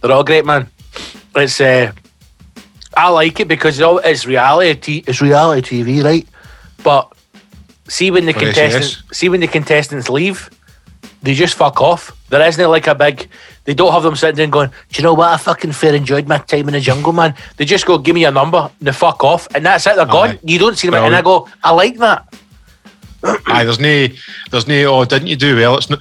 [0.00, 0.68] They're all great, man.
[1.36, 1.92] It's uh,
[2.94, 4.74] I like it because it's, all, it's reality.
[4.74, 6.26] T- it's reality TV, right?
[6.82, 7.12] But
[7.88, 10.50] see when the For contestants see when the contestants leave,
[11.22, 12.16] they just fuck off.
[12.28, 13.28] There isn't like a big.
[13.64, 15.28] They don't have them sitting there and going, "Do you know what?
[15.28, 18.22] I fucking fair enjoyed my time in the jungle, man." They just go, "Give me
[18.22, 19.96] your number," and they fuck off, and that's it.
[19.96, 20.30] They're gone.
[20.30, 20.38] Aye.
[20.42, 22.34] You don't see them, and I go, "I like that."
[23.24, 24.06] Aye, there's no,
[24.50, 24.94] there's no.
[24.98, 25.76] Oh, didn't you do well?
[25.78, 26.00] It's not.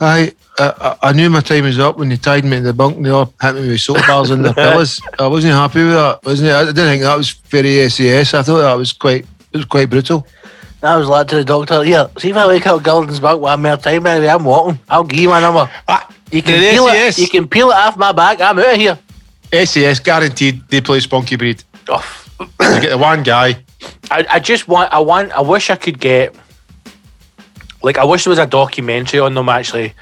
[0.00, 3.02] I, I I knew my time was up when they tied me to the bunk.
[3.02, 5.00] They all hit me with soap bars and their pillows.
[5.18, 6.54] I wasn't happy with that, wasn't it?
[6.54, 8.34] I didn't think that was very SAS.
[8.34, 10.26] I thought that was quite it was quite brutal.
[10.82, 13.60] I was like to the doctor, "Yeah, see if I wake up Golden's back one
[13.62, 14.78] more time, baby, I'm walking.
[14.88, 15.68] I'll give you my number.
[15.88, 17.18] Ah, You can peel SAS.
[17.18, 17.22] it.
[17.22, 18.40] You can peel it off my back.
[18.40, 18.98] I'm out of here."
[19.52, 21.62] SAS guaranteed they play spunky breed.
[21.88, 22.04] Oh,
[22.40, 23.56] You get the one guy.
[24.10, 26.34] I, I just want I want I wish I could get
[27.82, 29.94] like I wish there was a documentary on them actually.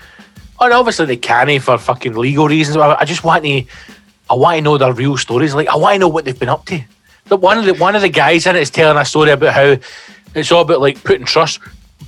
[0.60, 2.76] And obviously they can't for fucking legal reasons.
[2.76, 3.64] I just want to
[4.30, 5.54] I want to know their real stories.
[5.54, 6.82] Like I want to know what they've been up to.
[7.28, 9.54] But one of the one of the guys in it is telling a story about
[9.54, 9.76] how
[10.34, 11.60] it's all about like putting trust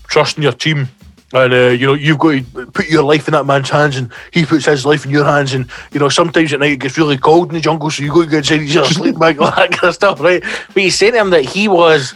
[0.08, 0.88] trust in your team.
[1.32, 4.10] And uh, you know you've got to put your life in that man's hands, and
[4.32, 5.54] he puts his life in your hands.
[5.54, 8.12] And you know sometimes at night it gets really cold in the jungle, so you
[8.12, 10.42] go to your sleep bag, all that kind of stuff, right?
[10.42, 12.14] But he's saying to him that he was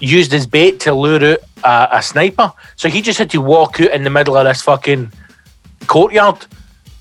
[0.00, 2.52] used as bait to lure out a, a sniper.
[2.76, 5.12] So he just had to walk out in the middle of this fucking
[5.86, 6.46] courtyard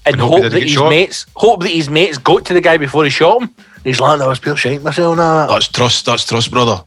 [0.06, 0.90] and, And hope hope that his shot.
[0.90, 3.50] mates hope that his mates got to the guy before he shot him.
[3.76, 5.48] And he's like, I was pure shite myself now.
[5.48, 6.06] That's trust.
[6.06, 6.84] That's trust, brother.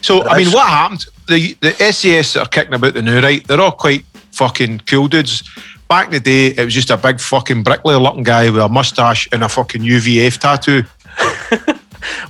[0.00, 1.06] So I mean, what happened?
[1.28, 5.08] The the SAS that are kicking about the new right, they're all quite fucking cool
[5.08, 5.42] dudes.
[5.88, 8.68] Back in the day, it was just a big fucking bricklayer looking guy with a
[8.68, 10.84] mustache and a fucking UVF tattoo.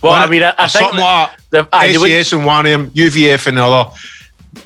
[0.03, 1.69] Well, I mean, I, I think like the- that.
[1.73, 3.91] aye, they would- SAS and one of them, UVF and the other.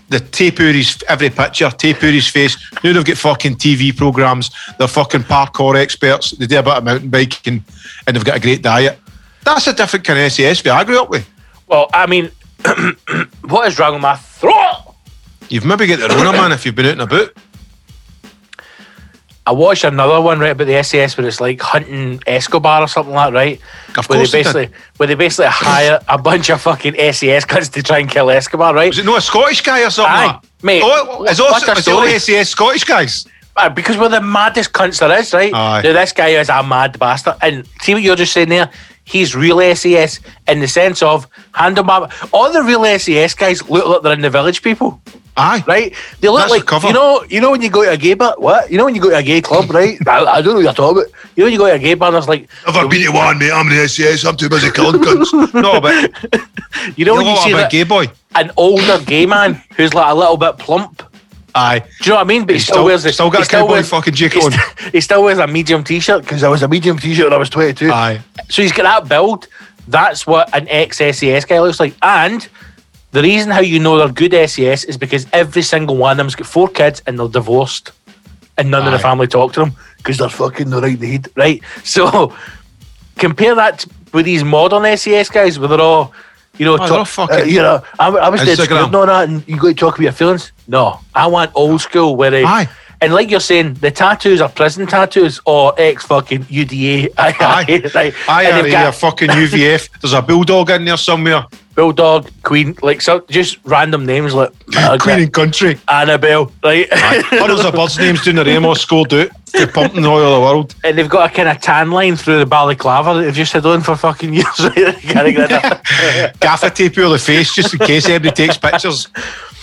[0.08, 2.56] The tape out his every picture, tape out his face.
[2.82, 4.50] Now they've got fucking TV programs.
[4.78, 6.32] They're fucking parkour experts.
[6.32, 7.64] They do a bit of mountain biking,
[8.06, 8.98] and they've got a great diet.
[9.44, 11.28] That's a different kind of SAS that I grew up with.
[11.68, 12.30] well, I mean,
[13.44, 14.94] what is wrong with my throat?
[15.48, 17.30] You've maybe got the Rona man if you've been out and about.
[19.46, 23.14] I watched another one right about the SAS where it's like hunting Escobar or something
[23.14, 23.60] like that, right?
[23.96, 27.44] Of where they course they basically where they basically hire a bunch of fucking SAS
[27.44, 28.88] guys to try and kill Escobar, right?
[28.88, 30.12] Was it not a Scottish guy or something?
[30.12, 32.18] Aye, like mate, Oh, what's also, the is all story?
[32.18, 33.26] SAS Scottish guys?
[33.74, 35.54] Because we're the maddest cunts there is, right?
[35.54, 35.80] Aye.
[35.82, 38.70] Now this guy is a mad bastard, and see what you're just saying there.
[39.04, 42.12] He's real SAS in the sense of hand him up.
[42.34, 45.00] All the real SAS guys look like they're in the village people.
[45.38, 45.62] Aye.
[45.66, 45.94] right?
[46.20, 48.34] They look That's like you know, you know when you go to a gay bar.
[48.38, 48.70] What?
[48.70, 49.98] You know when you go to a gay club, right?
[50.08, 51.12] I, I don't know what you're talking about.
[51.36, 53.02] You know when you go to a gay bar, and there's like, I've Never been
[53.06, 53.52] to one, mate.
[53.52, 54.24] I'm the SAS.
[54.24, 55.54] I'm too busy killing cunts.
[55.62, 58.06] no, but you know you when you see that, gay boy.
[58.34, 61.02] an older gay man who's like a little bit plump.
[61.54, 61.78] Aye.
[61.80, 62.42] Do you know what I mean?
[62.42, 64.18] But he He's still, still- wears the, still got he a cowboy wears- fucking he,
[64.28, 64.52] jacket on.
[64.52, 67.38] st- he still wears a medium t-shirt because I was a medium t-shirt when I
[67.38, 67.90] was 22.
[67.90, 68.20] Aye.
[68.50, 69.48] So he's got that build.
[69.88, 71.94] That's what an ex-SAS guy looks like.
[72.02, 72.46] And
[73.16, 76.34] the reason how you know they're good SAS is because every single one of them's
[76.34, 77.92] got four kids and they're divorced.
[78.58, 81.60] And none of the family talk to them because they're fucking the right need, right?
[81.84, 82.34] So
[83.16, 86.12] compare that with these modern SAS guys where they're all,
[86.58, 89.46] you know, Oh, talk- fucking- uh, you know, I, I was dead scared that, and
[89.48, 90.52] you got to talk about your feelings.
[90.68, 92.68] No, I want old school where they, Aye.
[93.00, 97.12] And like you're saying, the tattoos are prison tattoos or ex fucking UDA.
[97.18, 97.90] Aye.
[97.94, 99.88] Aye, aye, got fucking UVF.
[100.00, 101.44] There's a bulldog in there somewhere.
[101.74, 105.78] Bulldog, Queen, like so, just random names like uh, Queen and country.
[105.88, 106.88] Annabelle, right?
[106.90, 110.34] Hundreds of the birds' names doing the Ramos scored out for pumping the oil of
[110.36, 110.74] the world.
[110.84, 113.66] and they've got a kind of tan line through the balaclava that they've just had
[113.66, 114.46] on for fucking years.
[114.58, 114.74] right?
[114.74, 116.40] They can't get rid of.
[116.40, 119.08] Gaffer tape over the face just in case everybody takes pictures.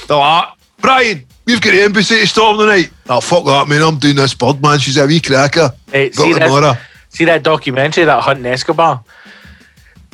[0.08, 2.92] They're like, Brian, we've got the embassy to storm tonight.
[3.10, 3.82] Oh, fuck that, man.
[3.82, 4.80] I'm doing this bird, man.
[4.80, 5.72] She's a wee cracker.
[5.92, 6.80] Hey, Got see, that,
[7.10, 9.04] see that documentary, that Hunting Escobar?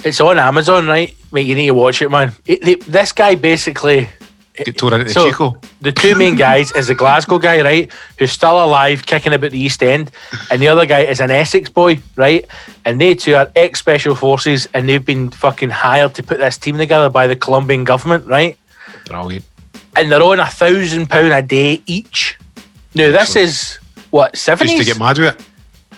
[0.03, 1.13] It's on Amazon, right?
[1.31, 2.31] Mate, you need to watch it, man.
[2.45, 4.09] It, they- this guy basically
[4.55, 5.57] Get tore into So- Chico.
[5.81, 9.59] the two main guys is the Glasgow guy, right, who's still alive, kicking about the
[9.59, 10.11] East End,
[10.51, 12.45] and the other guy is an Essex boy, right?
[12.85, 16.57] And they two are ex special forces, and they've been fucking hired to put this
[16.57, 18.57] team together by the Colombian government, right?
[19.05, 19.45] Brilliant.
[19.95, 22.37] And they're on a thousand pound a day each.
[22.95, 23.79] Now this is
[24.11, 24.79] what seventies?
[24.79, 25.45] to get mad with it.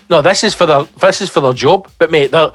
[0.09, 1.89] No, this is for their this is for their job.
[1.97, 2.51] But mate, they're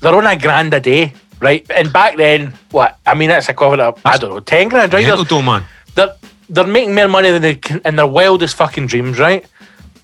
[0.00, 1.64] they're on a grand a day, right?
[1.70, 2.98] And back then, what?
[3.06, 5.04] I mean, that's equivalent of I don't know, ten grand, right?
[5.04, 5.64] They're, though, man.
[5.94, 6.14] they're
[6.48, 9.46] they're making more money than they can in their wildest fucking dreams, right?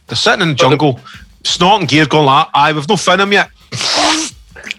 [0.07, 1.01] They're sitting in the jungle,
[1.45, 3.51] snorting gear, going like, aye, we've no fin him yet.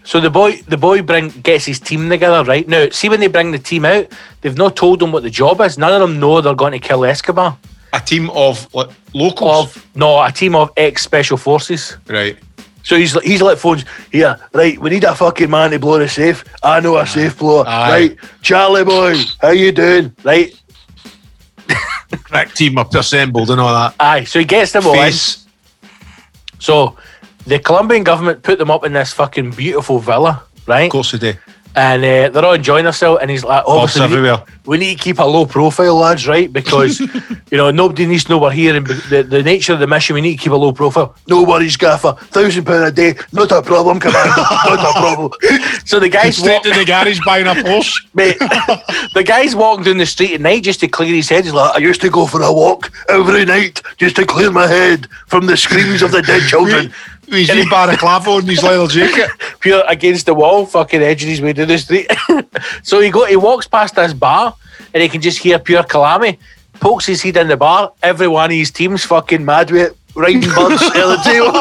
[0.03, 2.67] So the boy the boy bring gets his team together, right?
[2.67, 5.61] Now, see when they bring the team out, they've not told them what the job
[5.61, 5.77] is.
[5.77, 7.57] None of them know they're going to kill Escobar.
[7.93, 9.75] A team of like, locals.
[9.75, 11.97] Of no, a team of ex special forces.
[12.07, 12.37] right.
[12.83, 14.77] So he's he's like phones here, right?
[14.77, 16.43] We need a fucking man to blow the safe.
[16.61, 17.89] I know a safe blower, Aye.
[17.89, 18.17] right?
[18.41, 20.13] Charlie boy, how you doing?
[20.23, 20.53] Right?
[22.23, 23.95] Crack team up assembled and all that.
[24.01, 24.25] Aye.
[24.25, 25.13] So he gets them all in.
[26.59, 26.97] So
[27.45, 30.85] the Colombian government put them up in this fucking beautiful villa, right?
[30.85, 31.33] Of course they do.
[31.75, 34.43] And uh, they're all enjoying themselves, and he's like, obviously, we, everywhere.
[34.67, 36.51] we need to keep a low profile, lads, right?
[36.51, 36.99] Because
[37.51, 40.13] you know nobody needs to know we're here, and the, the nature of the mission,
[40.13, 41.15] we need to keep a low profile.
[41.27, 42.13] No worries, Gaffer.
[42.13, 45.31] Thousand pound a day, not a problem, Commander, not a problem.
[45.85, 48.05] So the guys Straight in the garage buying a Porsche.
[48.13, 48.37] mate,
[49.15, 51.45] the guy's walking down the street at night just to clear his head.
[51.45, 54.67] He's like, I used to go for a walk every night just to clear my
[54.67, 56.93] head from the screams of the dead children.
[57.33, 59.29] His wee balaclava on his leather jacket.
[59.59, 62.11] Pure against the wall, fucking edging his way down the street.
[62.83, 64.55] so he go, he walks past this bar,
[64.93, 66.39] and he can just hear pure calamity.
[66.79, 67.93] Pokes his head in the bar.
[68.01, 69.97] Every one of his team's fucking mad with it.
[70.15, 71.51] Riding birds at the tail,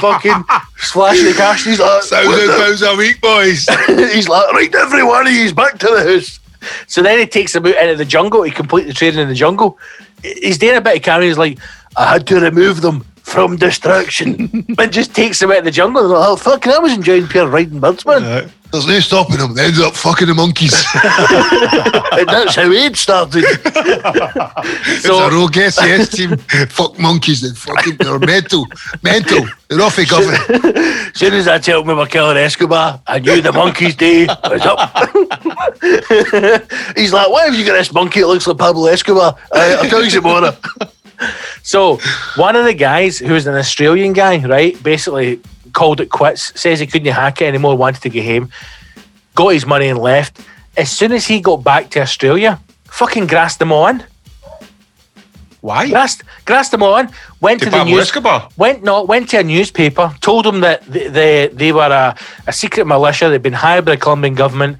[0.00, 0.44] fucking
[0.78, 1.64] splashing the cash.
[1.64, 3.66] He's like, Thousand pounds a week, boys.
[3.86, 6.40] he's like, right, every one of you's back to the house.
[6.86, 8.42] So then he takes them out into the jungle.
[8.42, 9.78] He completes the training in the jungle.
[10.22, 11.26] He's doing a bit of camera.
[11.26, 11.58] He's like,
[11.94, 14.64] I had to remove them from destruction.
[14.78, 16.02] and just takes him out of the jungle.
[16.02, 18.22] And like, oh, fucking, I was enjoying pure riding birds, man.
[18.22, 19.54] Uh, there's no stopping him.
[19.54, 20.72] They ended up fucking the monkeys.
[20.94, 23.44] and that's how it started.
[23.46, 26.36] it's a so, rogue SAS team.
[26.68, 27.40] Fuck monkeys.
[27.40, 28.66] They fucking, they're mental.
[29.02, 29.46] Mental.
[29.68, 30.76] They're off the government.
[30.76, 34.62] as soon as I told me we're killing Escobar, I knew the monkey's day was
[34.62, 34.78] up.
[36.96, 39.38] He's like, why have you got this monkey that looks like Pablo Escobar?
[39.52, 40.52] Uh, I'll tell you some more.
[41.64, 41.98] So
[42.36, 45.40] one of the guys who was an Australian guy, right, basically
[45.72, 48.50] called it quits, says he couldn't hack it anymore, wanted to get home,
[49.34, 50.40] got his money and left.
[50.76, 54.04] As soon as he got back to Australia, fucking grassed them on.
[55.62, 55.88] Why?
[55.88, 57.08] Grassed, grassed them on.
[57.40, 57.96] Went To to, the news.
[58.58, 60.14] Went no, went to a newspaper.
[60.20, 62.14] Told them that they they, they were a,
[62.46, 63.30] a secret militia.
[63.30, 64.76] They'd been hired by the Colombian government,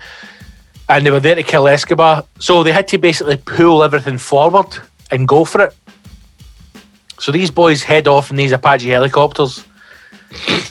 [0.90, 2.24] and they were there to kill Escobar.
[2.38, 4.76] So they had to basically pull everything forward
[5.10, 5.74] and go for it.
[7.18, 9.64] So these boys head off in these Apache helicopters.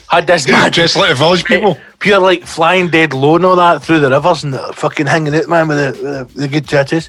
[0.08, 1.78] Had this mad Just like village people.
[2.00, 5.34] Pure like flying dead low and all that through the rivers and the fucking hanging
[5.34, 7.08] out, man, with the, with the, the good tattoos.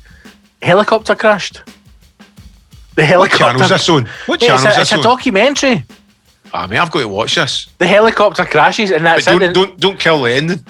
[0.61, 1.61] helicopter crashed.
[2.95, 3.43] The helicopter.
[3.45, 4.05] What channel's this on?
[4.25, 5.83] What Yeah, it's channel's a, it's this a documentary.
[6.53, 7.67] Ah, I mean, I've got to watch this.
[7.77, 9.53] The helicopter crashes, and But that's don't, it.
[9.53, 10.65] don't, don't kill the ending.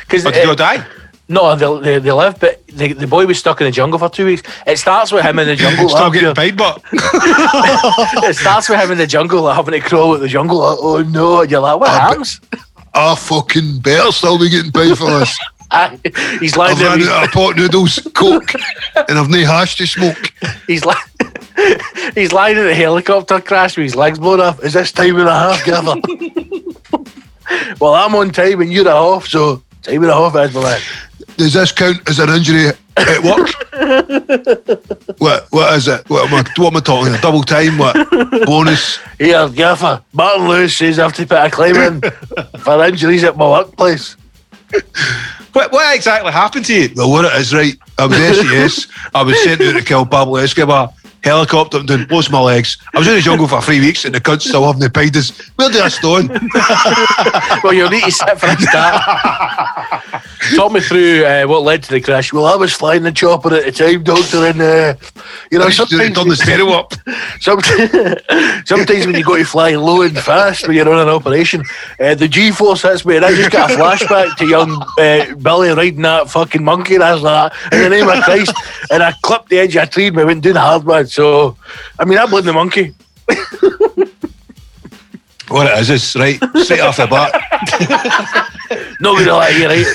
[0.00, 0.86] Because Or did they die?
[1.28, 4.08] No, they, they, they live, but the, the boy was stuck in the jungle for
[4.10, 4.42] two weeks.
[4.66, 5.88] It starts with him in the jungle.
[5.88, 10.14] Still getting paid, but it starts with him in the jungle, like, having to crawl
[10.14, 10.58] out the jungle.
[10.58, 11.40] Like, oh no!
[11.42, 12.40] And you're like, what happens?
[12.94, 15.36] I fucking better still be getting paid for this.
[16.40, 16.88] He's lying I've there.
[16.90, 18.52] run He's, out of pot noodles, coke,
[18.94, 20.32] and I've no hash to smoke.
[20.68, 20.94] he's, li-
[22.14, 24.62] he's lying in a helicopter crash with his legs blown off.
[24.62, 26.00] Is this time and a half, Gaffer?
[27.80, 30.80] well, I'm on time and you're off, so time and a half is my
[31.36, 33.50] Does this count as an injury at work?
[35.18, 35.46] what?
[35.50, 36.08] What is it?
[36.08, 37.14] What am I, what am I talking?
[37.14, 37.78] A double time?
[37.78, 37.96] What?
[38.46, 38.98] Bonus?
[39.18, 40.02] Here, Gaffer.
[40.12, 42.00] Martin Lewis says I have to put a claim in
[42.60, 44.16] for injuries at my workplace.
[45.52, 46.88] what, what exactly happened to you?
[46.94, 47.74] Well, what it is, right?
[47.98, 48.86] I was SAS.
[49.14, 50.92] I was sent out to kill Pablo Escobar.
[51.24, 52.76] Helicopter down, lost my legs.
[52.92, 55.30] I was in the jungle for three weeks and the cunts still haven't paid us.
[55.56, 56.28] Where did I stone?
[57.64, 60.12] well, you'll need to sit for a start.
[60.54, 62.30] Talk me through uh, what led to the crash.
[62.30, 64.94] Well, I was flying the chopper at the time, Doctor, and uh,
[65.50, 66.92] you know, have done the stereo up.
[67.40, 68.20] Sometimes,
[68.68, 71.62] sometimes when you go to fly low and fast when you're on an operation,
[72.00, 75.34] uh, the G force hits me, and I just got a flashback to young uh,
[75.36, 76.96] Billy riding that fucking monkey.
[76.96, 78.52] And I was like, in the name of Christ,
[78.90, 81.06] and I clipped the edge of a tree and we went down hard, man.
[81.14, 81.56] So,
[81.96, 82.92] I mean, I blame the monkey.
[85.48, 88.50] What it is, is right, straight off the bat.
[89.00, 89.86] Not gonna lie, you right?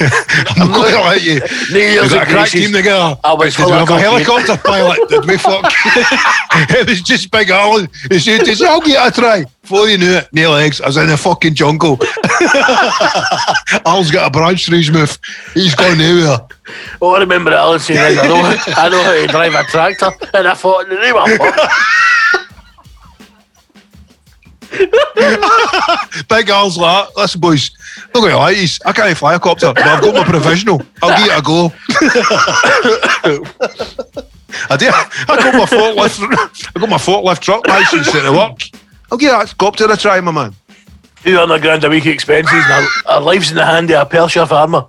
[0.58, 1.40] I'm not gonna let you.
[1.72, 3.18] New Year's a crack team together.
[3.24, 5.10] I was full of a helicopter pilot?
[5.10, 5.72] Did we fuck?
[6.72, 7.90] it was just Big oh, Alan.
[8.10, 9.46] He said, to us, I'll get a try.
[9.62, 10.82] Before you knew it, no legs.
[10.82, 11.98] I was in the fucking jungle.
[13.86, 15.18] Al's got a branch through his mouth.
[15.54, 16.48] He's gone nowhere.
[17.02, 18.42] Oh, I remember Alan saying, I know,
[18.78, 20.12] I know how to drive a tractor.
[20.34, 21.28] And I thought, the name of.
[26.30, 28.80] Big Al's like, listen, boys, I'm not going to lie to.
[28.86, 30.82] I can't fly a copter, but I've got my provisional.
[31.02, 31.72] I'll give it a go.
[34.70, 34.90] I did.
[34.94, 36.72] I got my forklift.
[36.76, 38.62] I got my forklift truck license at the work.
[39.12, 40.56] I'll give that copter a try, my man.
[41.24, 42.72] Two hundred grand a week expenses, and
[43.08, 44.86] our, our lives in the hand of a Persia farmer.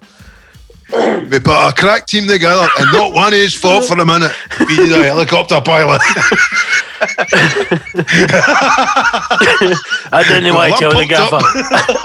[0.92, 4.32] We put a crack team together, and not one is fought for a minute.
[4.60, 6.02] We need a helicopter pilot.
[10.12, 11.40] I didn't want to Well, tell the gaffer.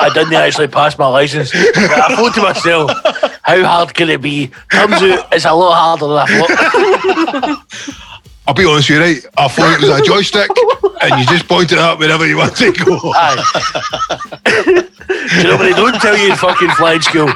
[0.01, 1.51] I didn't actually pass my license.
[1.51, 2.91] But I thought to myself,
[3.43, 4.47] how hard can it be?
[4.71, 6.25] Turns out it's a lot harder than I
[7.47, 7.59] thought.
[8.47, 9.25] I'll be honest with you, right?
[9.37, 10.49] I thought it was a joystick,
[11.01, 12.99] and you just point it up wherever you want to go.
[13.15, 13.43] Aye.
[15.37, 17.31] you know, but they don't tell you in fucking flying school.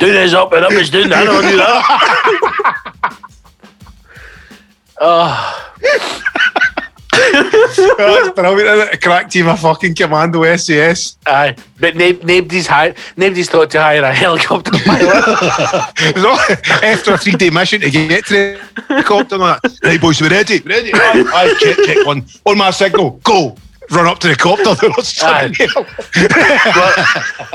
[0.00, 1.12] Do this up and up is down.
[1.12, 3.30] I don't do that.
[5.00, 5.72] Oh,
[7.14, 8.94] That's brilliant, isn't it?
[8.94, 11.16] A crack team of fucking commando SAS.
[11.26, 11.54] aye.
[11.80, 15.14] But na- nobody's hired, nobody's thought to hire a helicopter pilot.
[15.98, 19.60] It's After a three day mission to get to the helicopter, that.
[19.82, 20.58] Right, boys, we ready?
[20.60, 20.90] ready?
[20.92, 22.26] Aye, aye, check, check one.
[22.46, 23.56] On my signal, go.
[23.90, 24.74] Run up to the copter.
[25.02, 25.68] Standing there.
[25.74, 26.98] But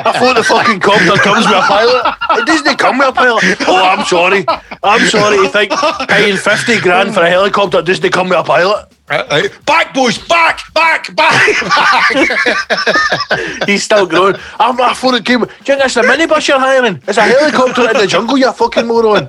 [0.05, 2.15] I thought the fucking copter comes with a pilot.
[2.39, 3.43] It doesn't come with a pilot.
[3.67, 4.45] Oh, I'm sorry.
[4.83, 5.71] I'm sorry to think
[6.07, 8.85] paying 50 grand for a helicopter doesn't come with a pilot.
[9.09, 9.65] Right, right.
[9.65, 13.65] Back, boys, back, back, back, back.
[13.67, 14.35] He's still growing.
[14.59, 15.39] I'm, I thought it came.
[15.39, 17.01] Do you think it's a minibus you're hiring?
[17.07, 19.27] It's a helicopter in the jungle, you fucking moron.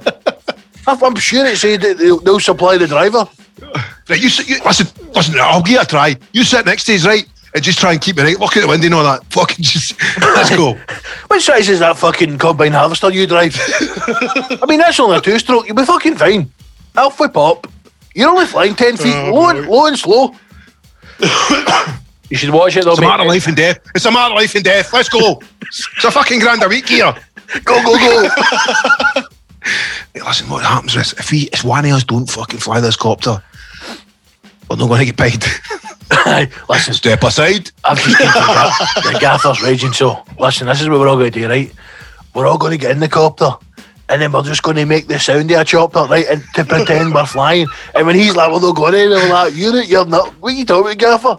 [0.87, 3.27] I'm sure it said that they'll supply the driver.
[4.09, 5.35] Right, you, sit- you listen, listen.
[5.41, 6.17] I'll give it a try.
[6.33, 7.27] You sit next to his right?
[7.53, 8.39] and just try and keep it right.
[8.39, 9.25] Look at the window and all that.
[9.33, 10.79] Fucking just let's go.
[11.27, 13.57] What size is that fucking combine harvester you drive?
[13.59, 15.67] I mean, that's only a two stroke.
[15.67, 16.51] You'll be fucking fine.
[16.95, 17.67] Halfway up.
[18.15, 20.35] You're only flying 10 feet, Oh, low, and, low and slow.
[22.31, 23.09] you should watch it though, It's a mate.
[23.09, 23.79] matter of life and death.
[23.95, 24.93] It's a matter of life and death.
[24.93, 25.41] Let's go.
[25.63, 27.15] It's a fucking grand a week here.
[27.65, 28.29] Go, go, go.
[30.15, 32.97] Hey, listen, what happens is if we if one of us don't fucking fly this
[32.97, 33.43] copter,
[34.71, 35.45] we're not going to get paid.
[36.13, 37.71] Aye, listen, Step aside.
[37.85, 39.93] I've just been to the, the gaffer's raging.
[39.93, 41.73] So, listen, this is what we're all going to do, right?
[42.35, 43.51] We're all going to get in the copter.
[44.09, 46.27] And then we're just going to make the sound of a chopper, right?
[46.29, 47.67] And to pretend we're flying.
[47.95, 50.33] And when he's like, we're not going anywhere, we're like, you're, you're not.
[50.41, 51.37] What are you talking about, gaffer?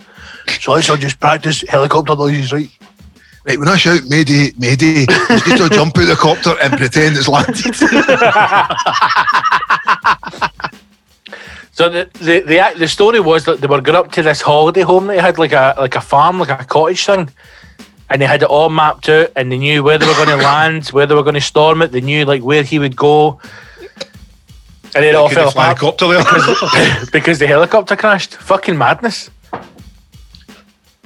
[0.59, 2.69] So let's all just practice helicopter noises, right?
[3.45, 7.17] Right, when I shout Mayday, Mayday, you need to jump out the copter and pretend
[7.17, 7.75] it's landed.
[11.81, 14.81] So the, the the the story was that they were going up to this holiday
[14.81, 17.27] home that they had like a like a farm, like a cottage thing,
[18.07, 20.43] and they had it all mapped out, and they knew where they were going to
[20.43, 21.91] land, where they were going to storm it.
[21.91, 23.41] They knew like where he would go,
[24.93, 27.05] and it all fell have fly a apart there.
[27.11, 28.35] because the helicopter crashed.
[28.35, 29.31] Fucking madness!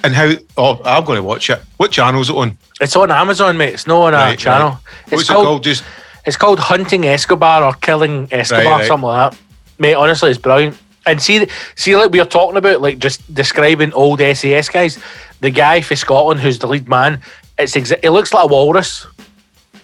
[0.04, 0.34] and how?
[0.58, 1.62] Oh, I'm going to watch it.
[1.78, 2.58] What channel is it on?
[2.82, 3.76] It's on Amazon, mate.
[3.76, 4.72] It's not on a Right, channel.
[4.72, 4.80] right.
[5.04, 5.64] It's What's it called, called?
[5.64, 5.86] Just
[6.26, 8.88] It's called Hunting Escobar or Killing Escobar, right.
[8.88, 9.42] something like that.
[9.80, 10.78] Mate, honestly, it's brilliant.
[11.06, 14.98] And see, see, like we are talking about, like just describing old SAS guys.
[15.42, 17.22] The guy for Scotland who's the lead man,
[17.60, 19.06] it's exa- it looks like a walrus,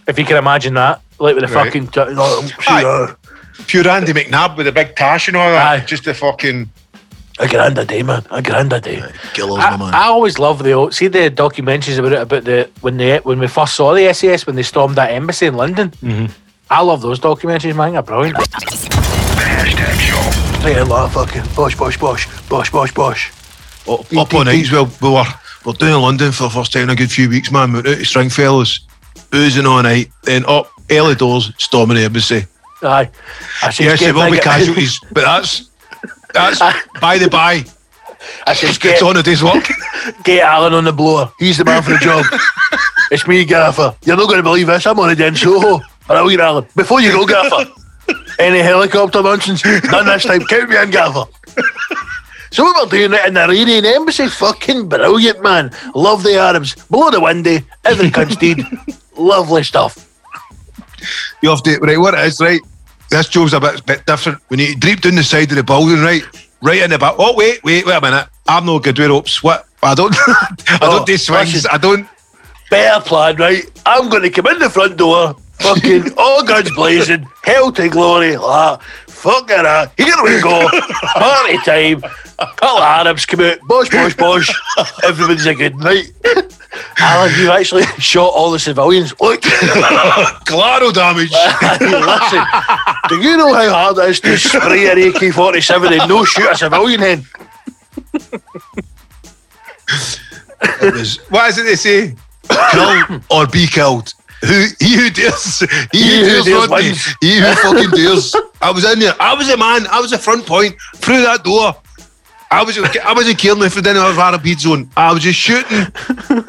[0.08, 1.66] if you can imagine that, like with the Right.
[1.66, 1.90] fucking.
[1.96, 3.14] Oh, see, Aye.
[3.68, 5.68] pure Andy McNab with a big tash and all that.
[5.82, 5.86] Aye.
[5.86, 6.70] Just the fucking.
[7.40, 8.24] A grand a day, man.
[8.32, 9.04] A grand a day.
[9.34, 9.94] Gillows, I, man.
[9.94, 13.40] I always love the old, see the documentaries about it about the when they when
[13.40, 15.92] we first saw the SAS when they stormed that embassy in London.
[16.04, 16.26] Mm-hmm.
[16.70, 17.94] I love those documentaries, man.
[17.94, 18.38] They're brilliant.
[20.64, 23.32] Right, a lot of fucking bosh, bosh, bosh, bosh, bosh, bosh.
[23.90, 24.54] Up, up on eh?
[24.54, 25.26] nights, well, we were,
[25.66, 27.70] we're down in London for the first time in a good few weeks, man.
[27.70, 28.82] We went out to Stringfellows,
[29.34, 32.46] oozing all night, then up early doors, storming the embassy.
[32.84, 33.10] Aye,
[33.64, 35.72] I Yes, there will be casualties, but that's
[36.32, 36.60] that's
[37.02, 37.66] by the by.
[38.46, 39.68] I said, It's get, on a day's work.
[40.24, 41.32] Get Alan on the blower.
[41.40, 42.24] He's the man for the job.
[43.12, 43.96] it's me, Gaffer.
[44.04, 44.86] You're not going to believe this.
[44.86, 45.82] I'm on a Den Soho.
[46.08, 46.68] Right, you, Alan.
[46.76, 47.72] Before you go, Gaffer.
[48.40, 49.64] Any helicopter nonsense?
[49.66, 50.42] None this time.
[50.46, 51.26] Count me in, Gaffer.
[52.52, 54.28] So we were doing it in the Iranian embassy.
[54.28, 55.72] Fucking brilliant, man.
[55.96, 56.76] Love the Arabs.
[56.90, 57.60] Below the window.
[57.86, 58.60] Every cunt's dead.
[59.18, 60.08] Lovely stuff.
[61.42, 61.98] You have to right.
[61.98, 62.60] What it is, right?
[63.10, 64.40] This job's a bit, bit different.
[64.50, 66.24] We need to drip down the side of the building, right?
[66.62, 67.16] Right in the back.
[67.18, 68.28] Oh wait, wait, wait a minute.
[68.48, 69.42] I'm no good with ropes.
[69.42, 69.68] What?
[69.82, 70.16] I don't.
[70.28, 71.66] I Oh, don't do swings.
[71.66, 72.08] I don't.
[72.70, 73.64] Better plan, right?
[73.86, 75.36] I'm going to come in the front door.
[75.62, 77.28] Fucking all guns blazing.
[77.44, 78.36] Hell to glory.
[78.40, 79.66] Ah, fuck it.
[79.66, 79.92] ah.
[79.98, 80.68] Here we go.
[81.14, 82.02] Party time.
[82.58, 83.60] Couple of Arabs come out.
[83.68, 84.50] Bosh, bosh, bosh.
[85.04, 86.12] Everyone's a good night.
[86.98, 89.14] Alan, you actually shot all the civilians.
[89.22, 89.42] Look.
[90.46, 91.32] Collateral damage.
[91.82, 92.44] Listen,
[93.10, 96.50] do you know how hard it is to spray an AK 47 and no shoot
[96.50, 97.26] a civilian hen?
[100.82, 102.16] was What is it they say?
[102.72, 104.14] kill or be killed.
[104.42, 105.60] Who he who dares,
[105.92, 106.94] he, who dares, dares Rodney.
[107.22, 108.36] He who fucking dares.
[108.62, 109.14] I was in there.
[109.20, 109.86] I was a man.
[109.88, 111.76] I was the front point through that door.
[112.50, 114.90] I was I wasn't caring if it didn't have Arab heat zone.
[114.98, 115.88] I was just shooting,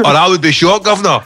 [0.01, 1.20] or I would be shot, governor.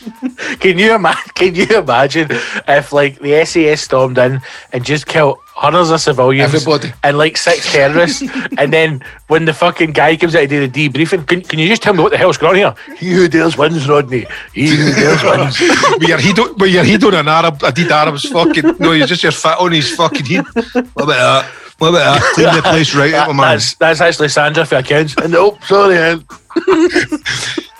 [0.60, 1.30] Can you imagine?
[1.34, 4.40] Can you imagine if like the SAS stormed in
[4.72, 6.92] and just killed hundreds of civilians, Everybody.
[7.04, 8.22] and like six terrorists,
[8.58, 11.68] and then when the fucking guy comes out to do the debriefing, can, can you
[11.68, 12.96] just tell me what the hell's going on here?
[12.96, 14.26] He who dares wins, Rodney.
[14.54, 15.60] He who dares wins.
[15.60, 18.76] With your heat, on- with your heat on an Arab, a deed Arab's fucking.
[18.78, 20.44] No, you're just your fat on his fucking heat.
[20.54, 21.44] What about that?
[21.78, 22.32] What about that?
[22.34, 23.56] Clean the place right That- up, man.
[23.58, 25.14] that's that's actually Sandra for accounts.
[25.22, 26.24] And oh, sorry, hen.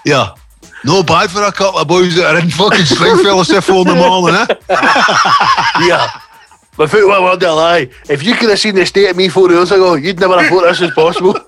[0.04, 0.34] Yeah.
[0.84, 3.98] No bad for a couple of boys that are in fucking Stringfellow stuff on them
[3.98, 4.46] all, eh?
[5.86, 6.08] Yeah.
[6.76, 7.90] But foot one word a lie.
[8.08, 10.50] If you could have seen the state of me four years ago, you'd never have
[10.50, 11.34] thought this was possible.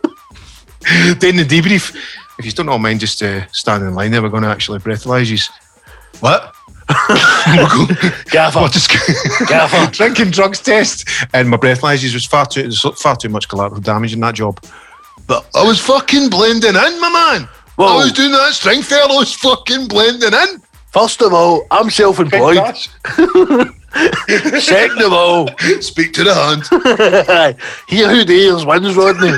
[1.20, 1.94] Then the debrief.
[2.38, 4.20] If you don't all mind, just uh, stand in line there.
[4.20, 5.38] We're going to actually breathalyse you.
[6.18, 6.54] What?
[8.30, 8.60] Gaffer.
[8.60, 8.88] What is
[9.46, 9.90] Gaffer.
[9.92, 11.08] drinking drugs test?
[11.32, 14.62] And my breathalyzers was far too there's far too much collateral damage in that job.
[15.26, 17.48] But I was fucking blending in, my man.
[17.76, 17.86] Whoa.
[17.86, 20.62] I was doing that Stringfellow's fucking blending in.
[20.92, 22.76] First of all, I'm self-employed.
[24.60, 25.48] Second of all,
[25.80, 27.56] Speak to the hand.
[27.88, 29.32] he who dares wins, Rodney.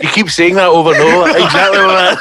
[0.00, 1.28] You keep saying that over and over.
[1.30, 2.18] exactly what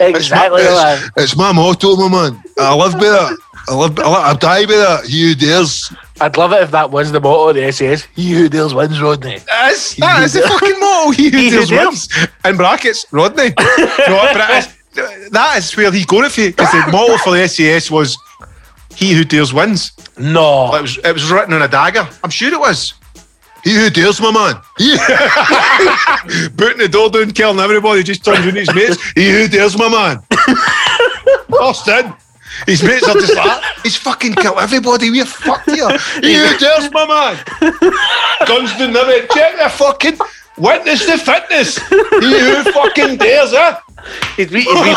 [0.00, 0.62] I exactly.
[0.62, 1.10] it's, man.
[1.16, 2.42] it's my motto, my man.
[2.58, 3.38] I live by that.
[3.68, 3.98] I live.
[3.98, 5.04] I, I die by that.
[5.06, 5.92] He who dares.
[6.22, 8.06] I'd love it if that was the motto of the SAS.
[8.14, 9.38] He who deals wins, Rodney.
[9.46, 11.10] That's, that is the fucking motto.
[11.10, 12.08] He who He who deals deals.
[12.14, 12.28] wins.
[12.44, 13.52] In brackets, Rodney.
[13.58, 18.16] it is, that is where he's going for because the motto for the SAS was
[18.94, 20.74] "He who deals wins." No.
[20.76, 22.08] It was it was written on a dagger.
[22.22, 22.94] I'm sure it was.
[23.64, 24.60] He who deals, my man.
[24.76, 24.96] He,
[26.56, 28.02] Booting the door down, killing everybody.
[28.02, 28.98] Just turns in his mates.
[29.12, 30.18] he who dares, my man.
[31.48, 32.12] Lost in.
[32.66, 35.10] His mates are just like, he's fucking killed everybody.
[35.10, 35.88] We're fucked here.
[36.20, 37.38] He who dares, my man.
[38.46, 39.26] Guns down the way.
[39.32, 40.18] Check the fucking
[40.58, 41.78] witness the fitness.
[41.88, 43.76] He who fucking dares, eh?
[44.36, 44.94] His wee, his wee,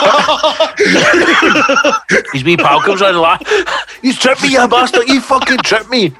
[2.33, 3.51] his wee pal comes around and laughs.
[4.01, 5.07] You tripped me, you bastard.
[5.07, 6.13] You fucking tripped me.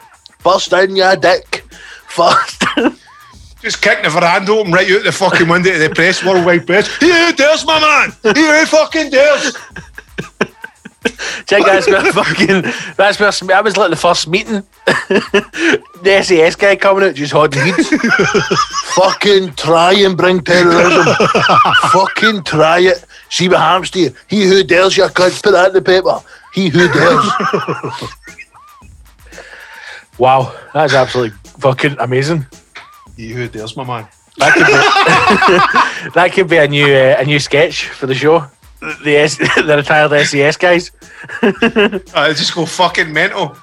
[0.43, 1.64] Bust down, you dick.
[2.08, 2.64] First.
[3.62, 6.88] Just kicking the veranda open right out the fucking window to the press, worldwide press.
[6.98, 8.36] He who dares, my man.
[8.36, 9.58] He who fucking dares.
[11.45, 12.64] Check that's where fucking
[12.97, 14.64] that's where I was like the first meeting.
[14.86, 17.89] the SAS guy coming out just holding heads.
[18.95, 21.06] fucking try and bring terrorism.
[21.91, 23.06] fucking try it.
[23.30, 24.16] See what happens to you.
[24.28, 26.20] He who dares you cunt, put that in the paper.
[26.53, 27.26] He who dares.
[30.18, 32.47] wow, that's absolutely fucking amazing.
[33.16, 34.08] He who dares, my man.
[34.38, 38.47] That could be, that could be a new uh, a new sketch for the show.
[38.80, 40.92] The S, the retired SAS guys.
[41.44, 43.56] Er I just er go er fucking mental.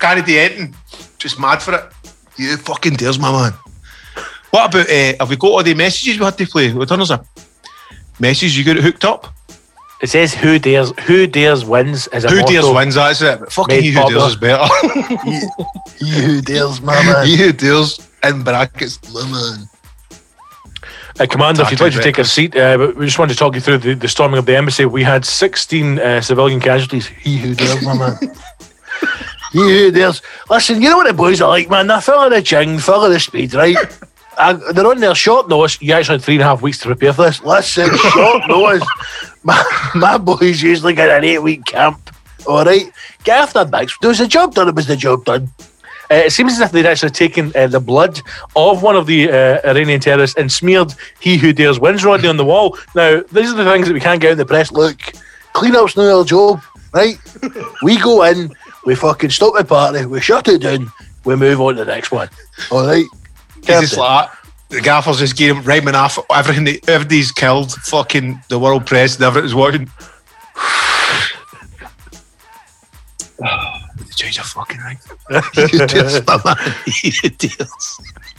[0.00, 0.74] Can't do anything.
[1.18, 1.84] Just mad for it.
[2.36, 3.52] You fucking dares, my man.
[4.50, 6.72] What about, uh, have we got all the messages we had to play?
[6.72, 7.22] What turn is a
[8.18, 9.34] message you got it hooked up?
[10.00, 12.52] It says who dares who dares wins as a Who motto.
[12.52, 13.40] dares wins, that's it.
[13.40, 14.20] But fucking Made he who popular.
[14.20, 14.68] dares is better.
[15.98, 17.26] He who dares, my man.
[17.26, 19.68] He who dares, in brackets, my man.
[21.20, 23.54] Uh, Commander, if you'd like to take a seat, uh, we just wanted to talk
[23.54, 24.84] you through the, the storming of the embassy.
[24.84, 27.08] We had 16 uh, civilian casualties.
[27.08, 28.16] He who dares, my man.
[29.52, 30.22] He who dares.
[30.48, 31.88] Listen, you know what the boys are like, man?
[31.88, 33.76] They're full of the ching, full of the speed, right?
[34.40, 35.82] Uh, they're on their short notice.
[35.82, 37.42] You actually had three and a half weeks to prepare for this.
[37.42, 38.86] Listen, short notice.
[39.42, 42.14] My, my boys usually get an eight week camp.
[42.46, 42.88] All right,
[43.24, 43.96] get off their backs.
[44.00, 44.68] There was a job done.
[44.68, 45.50] It was the job done.
[46.10, 48.20] Uh, it seems as if they'd actually taken uh, the blood
[48.56, 52.38] of one of the uh, Iranian terrorists and smeared "He who dares wins" Rodney on
[52.38, 52.78] the wall.
[52.94, 54.72] Now, these are the things that we can't get in the press.
[54.72, 54.98] Look,
[55.52, 57.18] clean-up's not our job, right?
[57.82, 58.54] we go in,
[58.86, 60.90] we fucking stop the party, we shut it down,
[61.24, 62.28] we move on to the next one.
[62.70, 63.04] All right.
[63.56, 63.98] He's just Captain.
[63.98, 64.30] like.
[64.70, 67.72] The gaffers just gave him rhyming off everything that everybody's killed.
[67.72, 69.90] Fucking the world press and everything's watching.
[74.06, 74.98] the change of fucking ring.
[75.54, 76.74] He who dares, my man.
[76.86, 77.28] He who.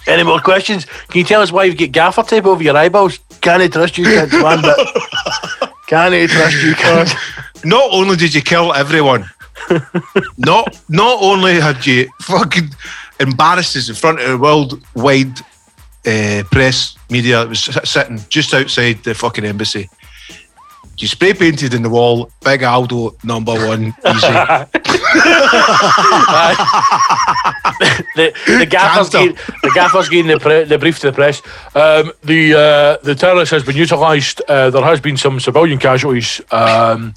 [0.07, 0.85] Any more questions?
[0.85, 3.19] Can you tell us why you get gaffer tape over your eyeballs?
[3.41, 4.29] Can I trust you, bit.
[4.29, 7.13] Can I trust you, can't?
[7.91, 9.25] Only did you kill everyone,
[10.37, 12.69] not not only had you fucking
[13.19, 15.39] embarrassed us in front of the worldwide
[16.05, 19.89] uh, press media that was sitting just outside the fucking embassy.
[20.97, 24.27] You spray painted in the wall, Big Aldo number one, easy.
[28.15, 31.41] the, the gaffer's getting, the gaffer's getting the, pre, the brief to the press.
[31.75, 34.41] Um, the uh, the terrorist has been utilised.
[34.47, 37.15] Uh, there has been some civilian casualties, um,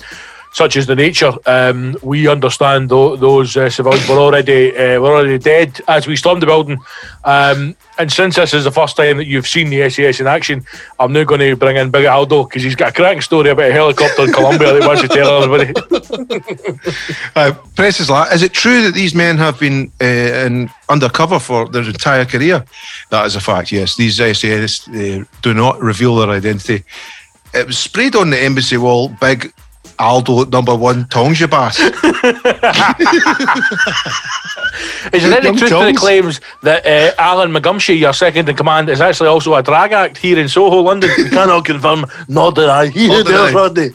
[0.52, 1.32] such as the nature.
[1.46, 6.16] Um, we understand tho- those uh, civilians were already uh, were already dead as we
[6.16, 6.78] stormed the building.
[7.24, 10.64] Um, and since this is the first time that you've seen the SAS in action,
[10.98, 13.70] I'm now going to bring in Big Aldo because he's got a cracking story about
[13.70, 15.72] a helicopter in Colombia that he wants to tell everybody.
[17.36, 21.38] Uh, press is like, is it true that these men have been uh, in undercover
[21.38, 22.64] for their entire career?
[23.10, 23.96] That is a fact, yes.
[23.96, 26.84] These SAS uh, do not reveal their identity.
[27.54, 29.52] It was sprayed on the embassy wall, big
[30.02, 31.78] Aldo number one tongs you bass.
[35.12, 38.56] Is there any Young truth to the claims that uh, Alan McGumshay, your second in
[38.56, 41.10] command, is actually also a drag act here in Soho, London?
[41.16, 42.86] We cannot confirm, nor deny.
[42.88, 43.52] He who Nor deny.
[43.52, 43.90] dares, Rodney.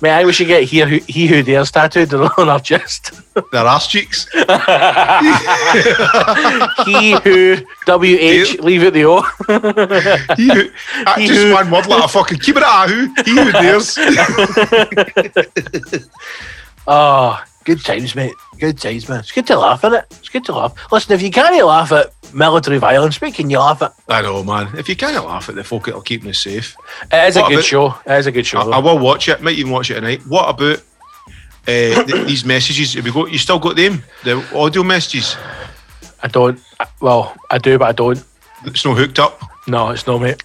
[0.00, 3.12] May I wish you get here who, he who dares tattooed on our chest.
[3.52, 4.26] their ass cheeks.
[6.86, 7.56] he who
[7.86, 9.22] W H leave it the O.
[10.36, 10.62] He who,
[11.20, 13.14] He just who- one word like a fucking keep it at who.
[13.24, 13.98] He who dares.
[16.90, 17.38] Oh,
[17.68, 18.32] good times, mate.
[18.58, 19.20] Good times, man.
[19.20, 20.06] It's good to laugh at it.
[20.12, 20.72] It's good to laugh.
[20.90, 23.92] Listen, if you can't laugh at military violence, what can you laugh at?
[24.08, 24.70] I know, man.
[24.78, 26.74] If you can't laugh at the folk, it'll keep me safe.
[27.12, 27.94] It is a good about- show.
[28.06, 28.60] It is a good show.
[28.60, 28.76] I.
[28.76, 29.42] I will watch it.
[29.42, 30.22] Might even watch it tonight.
[30.26, 30.78] What about
[31.28, 32.94] uh, th- these messages?
[32.94, 33.30] Have you got?
[33.30, 34.02] You still got them?
[34.24, 35.36] The audio messages.
[36.22, 36.58] I don't.
[37.02, 38.24] Well, I do, but I don't.
[38.64, 39.42] It's not hooked up.
[39.66, 40.42] No, it's not, mate.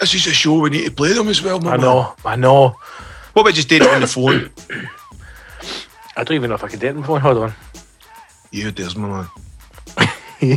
[0.00, 0.58] This is a show.
[0.58, 1.74] We need to play them as well, man.
[1.74, 2.14] I know.
[2.24, 2.76] I know.
[3.32, 4.50] What about just doing it on the phone?
[6.16, 7.20] I don't even know if I it on my phone.
[7.20, 7.54] Hold on.
[8.52, 9.28] Who dares, my man.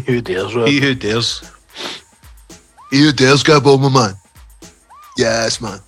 [0.06, 0.70] Who dares, Rob?
[0.70, 1.42] Who dares.
[2.92, 4.14] Who dares go above my man.
[5.18, 5.80] Yes, man.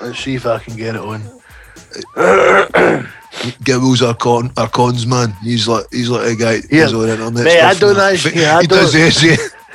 [0.00, 1.22] Let's see if I can get it on.
[3.64, 5.32] Gibbles our con our cons man.
[5.42, 6.84] He's like he's like a guy Yeah.
[6.84, 7.44] who's on internet.
[7.44, 8.94] Mate, I don't actually- I he does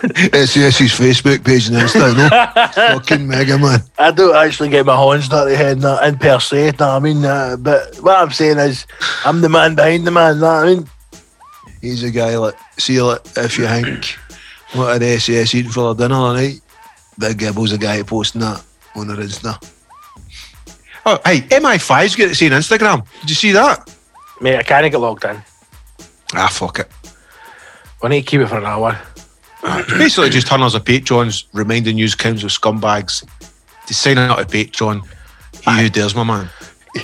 [0.01, 2.97] SAS, SAS's Facebook page and Insta, no?
[2.99, 3.81] Fucking mega man.
[3.99, 6.95] I don't actually get my horns dirty head in, that, in per se, know what
[6.95, 7.23] I mean?
[7.23, 8.87] Uh, but what I'm saying is,
[9.25, 10.89] I'm the man behind the man, know what I mean?
[11.81, 14.15] He's a guy like see like if you think
[14.73, 16.61] what an SAS eating for dinner tonight,
[17.17, 18.63] Big Gibble's a guy posting that
[18.95, 19.57] on their Insta.
[21.05, 23.05] Oh, hey, MI5's got to see on Instagram.
[23.21, 23.91] Did you see that?
[24.39, 25.41] Mate, I can't get logged in.
[26.35, 26.91] Ah, fuck it.
[28.03, 28.99] I need to keep it for an hour.
[29.97, 33.23] Basically, just turn us a Patreons reminding you council scumbags
[33.87, 35.05] to sign up to Patreon.
[35.63, 36.49] He who dares, my man.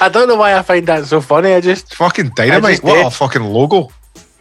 [0.00, 1.52] I don't know why I find that so funny.
[1.52, 2.72] I just Fucking dynamite.
[2.72, 3.06] just What did.
[3.06, 3.90] a fucking logo.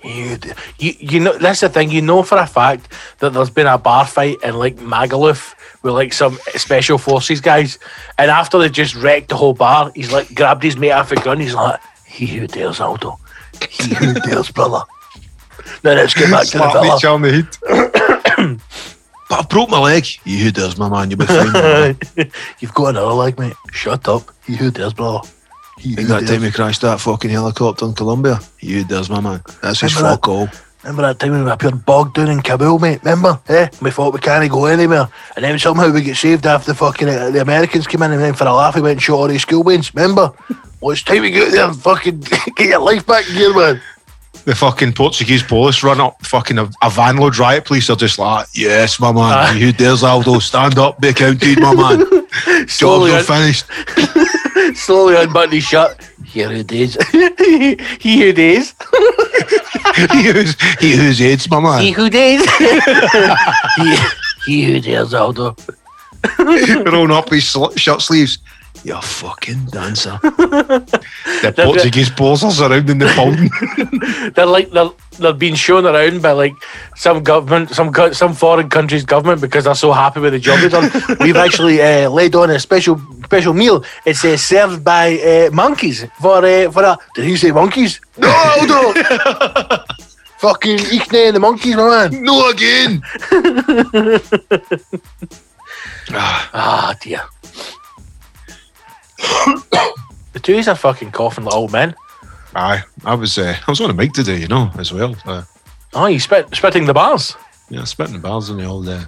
[0.03, 0.37] you,
[0.79, 1.91] you, you know that's the thing.
[1.91, 5.53] You know for a fact that there's been a bar fight in like Magaluf
[5.83, 7.77] with like some special forces guys,
[8.17, 11.15] and after they just wrecked the whole bar, he's like grabbed his mate off a
[11.15, 11.39] gun.
[11.39, 13.19] He's like, "He who dares, Aldo.
[13.63, 14.83] He who dares, brother."
[15.83, 16.95] Now let's get back to the Slap each fella.
[16.95, 18.61] other on the head.
[19.27, 20.05] But I broke my leg.
[20.23, 21.51] He who dares, my man, you'll be fine.
[21.51, 21.97] man.
[22.59, 23.55] You've got another leg, mate.
[23.71, 24.31] Shut up.
[24.45, 25.27] He who dares, brother.
[25.79, 26.29] He who that dares.
[26.29, 28.39] time we crashed that fucking helicopter in Colombia?
[28.57, 29.41] He who dares, my man.
[29.63, 30.47] That's his Remember fuck all.
[30.83, 32.99] Remember that time when we appeared bogged down in Kabul, mate?
[33.03, 33.39] Remember?
[33.49, 33.69] Eh?
[33.81, 35.07] We thought we can't go anywhere.
[35.35, 38.21] And then somehow we get saved after the fucking uh, the Americans came in and
[38.21, 39.91] then for a laugh we went and shot all these school wins.
[39.95, 40.31] Remember?
[40.85, 42.19] Well, it's time we get out there and fucking
[42.55, 43.81] get your life back in gear, man.
[44.43, 48.19] The fucking Portuguese police run up fucking a, a van load riot police are just
[48.19, 49.23] like, Yes, my man.
[49.23, 49.51] Ah.
[49.51, 51.97] He who dares, Aldo, stand up, be counted, my man.
[52.45, 53.65] Jobs Slowly, are finished.
[54.77, 55.97] slowly unbutton his shirt.
[56.23, 56.95] Here who days.
[57.11, 58.75] he who days.
[60.11, 61.81] he, who's, he who's AIDS, my man.
[61.81, 62.47] He who days.
[63.77, 63.97] he,
[64.45, 65.55] he who dares, Aldo.
[66.37, 68.37] rolling up his sl- shirt sleeves.
[68.85, 70.19] You fucking dancer.
[70.21, 73.49] The Portuguese police are surrounding the building.
[74.35, 76.53] they're like they're, they're being shown around by like
[76.95, 80.69] some government, some some foreign country's government because they're so happy with the job they've
[80.69, 80.91] done.
[81.19, 83.83] We've actually uh, laid on a special special meal.
[84.05, 86.95] It's uh, served by uh, monkeys for uh, for a.
[87.15, 87.99] Did he say monkeys?
[88.19, 88.27] No,
[88.67, 88.93] no.
[90.37, 92.23] Fucking Ichne and the monkeys, my man.
[92.23, 93.01] no again.
[96.53, 97.23] Ah dear.
[100.33, 101.95] the two are fucking coughing like old men.
[102.55, 105.15] Aye, I was uh, I was on a mic today, you know, as well.
[105.25, 105.43] Uh,
[105.93, 107.37] Oh, you spit spitting the bars.
[107.69, 109.01] yeah, spitting the bars on the old uh,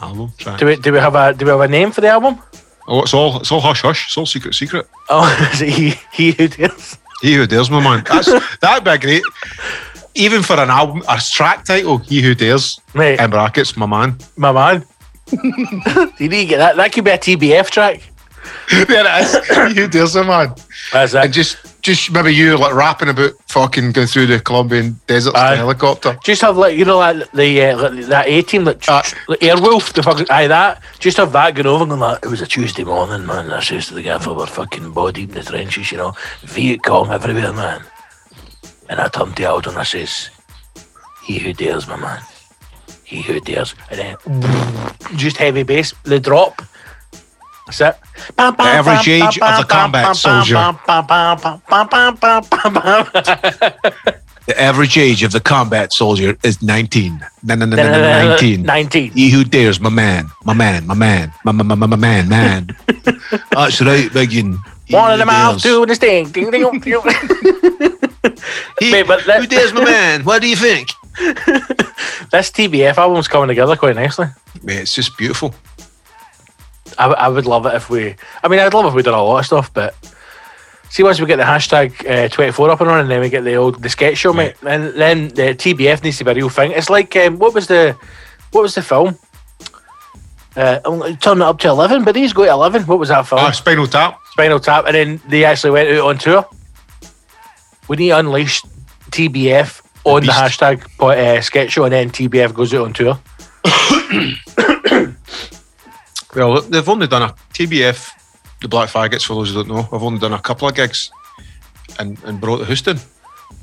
[0.00, 0.32] album.
[0.58, 2.40] Do we do we have a do we have a name for the album?
[2.88, 4.06] Oh, it's all it's all hush hush.
[4.06, 4.86] It's all secret secret.
[5.08, 6.98] Oh, is it he he who dares?
[7.22, 8.04] He who dares, my man.
[8.08, 8.28] That's
[8.60, 9.22] that'd be great.
[10.14, 14.18] Even for an album, a track title, He Who Dares, Mate, in brackets, my man.
[14.36, 14.84] my man.
[15.32, 16.76] you need to get that.
[16.76, 18.02] That could be a TBF track.
[18.86, 19.74] there it is.
[19.74, 20.54] he Who Dares, my man.
[20.92, 25.38] That's And just just maybe you like rapping about fucking going through the Colombian deserts
[25.38, 26.18] in a helicopter.
[26.24, 29.40] Just have like you know like the uh, like that A team that Uh, like
[29.40, 30.82] Airwolf the fucking aye that.
[30.98, 33.50] Just have that going over and going like it was a Tuesday morning man.
[33.50, 36.14] I says to the gaffer we're fucking body in the trenches you know.
[36.42, 37.82] Viet Cong everywhere man.
[38.88, 40.30] And I turned to Aldo and I says
[41.24, 42.22] he who dares my man.
[43.04, 43.74] He who dares.
[43.90, 44.16] And then
[45.16, 46.62] just heavy bass the drop
[47.68, 47.96] it
[48.36, 50.54] the average age of the combat soldier.
[54.46, 57.20] The average age of the combat soldier is 19.
[57.42, 58.62] No, no, no, no, no, 19.
[58.62, 62.28] 19 He who dares, my man, my man, my man, my, my, my, my, man,
[62.30, 62.70] man.
[63.52, 64.58] That's right, Biggin.
[64.88, 67.02] One of them out to the sting ding ding ding, ding.
[68.80, 70.24] He, Mate, but that- who dares, my man?
[70.24, 70.88] What do you think?
[72.30, 74.26] This TBF album's coming together quite nicely.
[74.62, 75.54] Mate, it's just beautiful.
[76.98, 78.16] I, I would love it if we.
[78.42, 79.94] I mean, I'd love if we did a lot of stuff, but
[80.90, 83.54] see, once we get the hashtag uh, 24 up and running, then we get the
[83.54, 86.72] old the sketch show, mate, and then the TBF needs to be a real thing.
[86.72, 87.96] It's like um, what was the
[88.52, 89.18] what was the film?
[90.56, 92.82] Uh, I'm turn it up to 11, but he's got to 11.
[92.82, 93.40] What was that film?
[93.40, 94.18] Ah, Spinal Tap.
[94.32, 96.48] Spinal Tap, and then they actually went out on tour.
[97.86, 98.62] We need to unleash
[99.10, 100.60] TBF on the, beast.
[100.60, 103.20] hashtag uh, sketch show, and then TBF goes out on tour.
[106.38, 108.10] Well, they've only done a TBF,
[108.60, 109.88] the Black Faggots, for those who don't know.
[109.92, 111.10] I've only done a couple of gigs
[111.98, 112.98] and, and brought the Houston.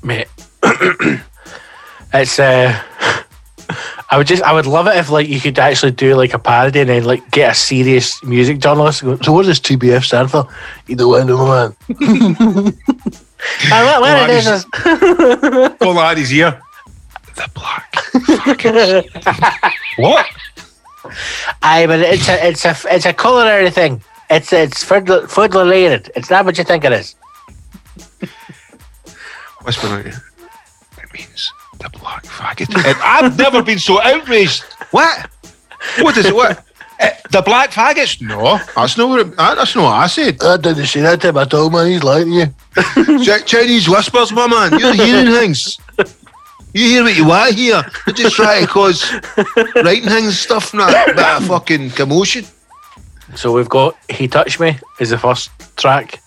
[0.04, 0.28] mate.
[2.14, 2.78] it's uh,
[4.10, 6.40] I, would just, I would love it if like you could actually do like a
[6.40, 9.04] parody and then like get a serious music journalist.
[9.04, 10.48] And go, so what does TBF stand for?
[10.88, 11.76] You the window man.
[13.72, 14.66] Ah, what, what it is
[15.82, 16.62] All that is here.
[17.36, 17.94] The black.
[17.94, 19.74] Faggots.
[19.98, 20.26] what?
[21.62, 24.02] Aye, but it's a, it's a, it's a culinary thing.
[24.30, 26.12] It's, it's food, food related.
[26.16, 27.16] It's not what you think it is.
[29.64, 30.22] Whisper out here.
[31.02, 32.74] It means the black faggot.
[32.76, 34.64] And I've never been so outraged.
[34.92, 35.30] What?
[36.00, 36.36] What is it?
[36.36, 36.64] What?
[37.00, 38.22] Eh, the black faggots?
[38.22, 39.20] No, that's not what.
[39.22, 40.42] It, that's not what I said.
[40.44, 41.88] I didn't say that to him at all, man.
[41.88, 43.24] He's lying to you.
[43.24, 44.80] Ch- Chinese whispers, my man.
[44.80, 45.78] You're hearing things.
[46.76, 47.86] You hear what you want to hear.
[48.06, 49.10] You just try to cause
[49.78, 52.44] writing things and stuff, not a bit of fucking commotion.
[53.34, 56.22] So we've got He Touched Me is the first track.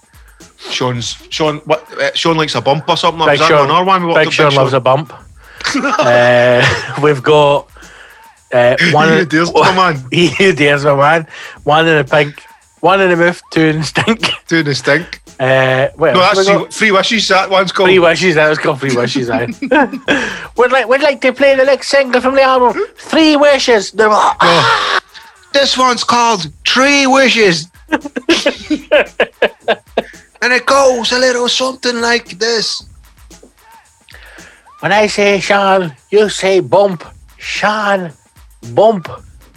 [0.57, 1.59] Sean's Sean.
[1.67, 1.93] What?
[1.93, 3.27] Uh, Sean likes a bump or something.
[3.27, 4.01] Big Was that Sean, another one?
[4.01, 5.13] We walked Big up Sean loves a bump.
[5.77, 7.71] uh, we've got
[8.51, 9.09] uh, one.
[9.19, 10.03] You dares, my man.
[10.11, 11.27] He dares, my man.
[11.65, 12.43] One in the pink,
[12.81, 14.31] one in the move, two in the stink.
[14.49, 15.20] Two in the stink.
[15.39, 17.29] Uh, what No, that's three, three wishes.
[17.29, 17.89] That one's called.
[17.89, 18.35] Three wishes.
[18.35, 19.31] That was called three wishes.
[19.31, 19.47] Aye.
[20.57, 23.95] we'd like we'd like to play the next single from the album, Three Wishes.
[23.95, 25.01] Like, "Ah."
[25.53, 27.68] This one's called Three Wishes.
[27.89, 28.01] and
[30.53, 32.85] it goes a little something like this.
[34.81, 37.05] When I say Sean, you say bump.
[37.39, 38.12] Sean,
[38.74, 39.09] bump.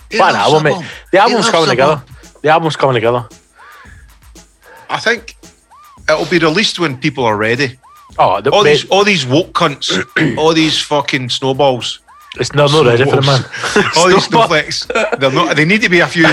[0.10, 0.86] He What album, mate.
[1.12, 2.04] The album's coming together.
[2.42, 3.28] The album's coming together.
[4.90, 5.38] I think
[6.10, 7.78] it'll be released when people are ready.
[8.20, 10.06] Oh, the, All mate, these, all these woke cunts,
[10.38, 12.00] all these fucking snowballs,
[12.40, 13.44] it's not, not ready for the man.
[13.98, 14.88] all these snowflakes.
[15.20, 15.58] They're not.
[15.58, 16.26] They need to be a few.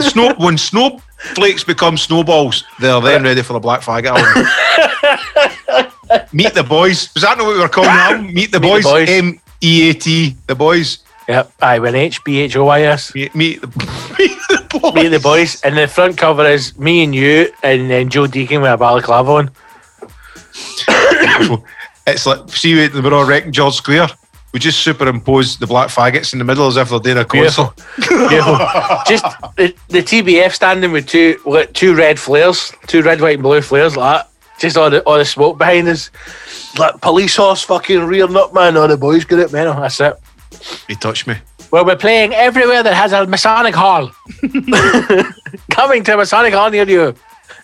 [0.00, 4.24] Snow when snowflakes become snowballs, they're then ready for the Black Flag album.
[6.32, 7.14] Meet the boys.
[7.14, 8.26] Was that not what we were calling the album?
[8.34, 9.08] Meet the Meet the boys.
[9.08, 10.36] M E A T.
[10.48, 10.98] The boys.
[11.28, 11.52] Yep.
[11.60, 13.14] I an H B H O Y S.
[13.14, 13.60] Meet, meet
[14.18, 14.94] the meet the boys.
[14.94, 18.60] Meet the boys, and the front cover is me and you, and then Joe Deacon
[18.60, 19.50] with a balaclava on.
[22.08, 24.08] It's like see we're all wrecking George Square.
[24.52, 27.70] We just superimpose the black faggots in the middle as if they're doing a concert.
[27.96, 28.28] Beautiful.
[28.28, 28.56] Beautiful.
[29.06, 29.24] Just
[29.56, 31.38] the, the TBF standing with two
[31.74, 34.30] two red flares, two red, white, and blue flares like that.
[34.58, 36.10] Just all the all the smoke behind us.
[36.78, 38.76] Like police horse fucking rearing up, man.
[38.78, 39.52] All the boys get it.
[39.52, 40.14] Man, that's it.
[40.88, 41.36] He touched me.
[41.70, 44.10] Well, we're playing everywhere that has a Masonic Hall.
[45.70, 47.14] Coming to a Masonic Hall near you.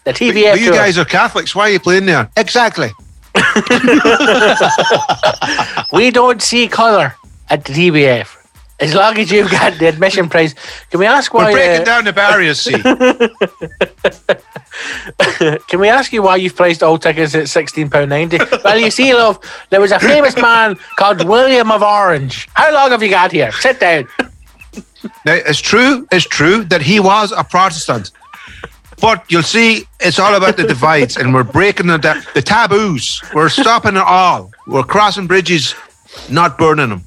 [0.05, 0.53] The TBF.
[0.53, 0.75] But you tour.
[0.75, 1.55] guys are Catholics.
[1.55, 2.29] Why are you playing there?
[2.37, 2.91] Exactly.
[5.93, 7.15] We don't see colour
[7.51, 8.34] at the TBF.
[8.81, 10.55] As long as you've got the admission price.
[10.91, 11.53] Can we ask We're why?
[11.53, 12.73] breaking uh, down the barriers, see.
[15.69, 18.39] can we ask you why you've priced all tickets at sixteen pound ninety?
[18.65, 19.39] well, you see, love,
[19.71, 22.49] there was a famous man called William of Orange.
[22.55, 23.53] How long have you got here?
[23.53, 24.09] Sit down.
[25.25, 28.11] now, it's true, it's true that he was a Protestant.
[29.01, 33.23] But you'll see, it's all about the divides, and we're breaking the, the taboos.
[33.35, 34.51] We're stopping it all.
[34.67, 35.75] We're crossing bridges,
[36.31, 37.05] not burning them.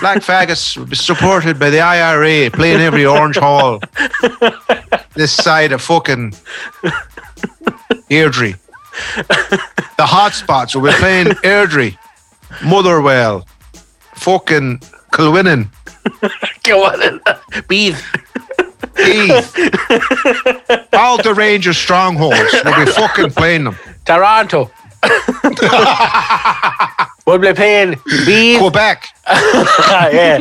[0.00, 3.80] Black faggots will be supported by the IRA, playing every orange hall.
[5.14, 6.32] This side of fucking
[8.10, 8.56] Airdrie.
[9.16, 11.96] The hotspots will be playing Airdrie,
[12.64, 13.46] Motherwell,
[14.14, 14.80] fucking
[15.12, 15.68] Kilwinning.
[16.62, 17.20] Go on,
[17.66, 17.98] breathe.
[18.96, 19.56] Heath.
[20.92, 23.76] All the Rangers strongholds will be fucking playing them.
[24.04, 24.70] Toronto.
[27.26, 27.96] we'll be playing
[28.26, 28.60] Beef.
[28.60, 29.08] Quebec.
[29.28, 30.38] yeah.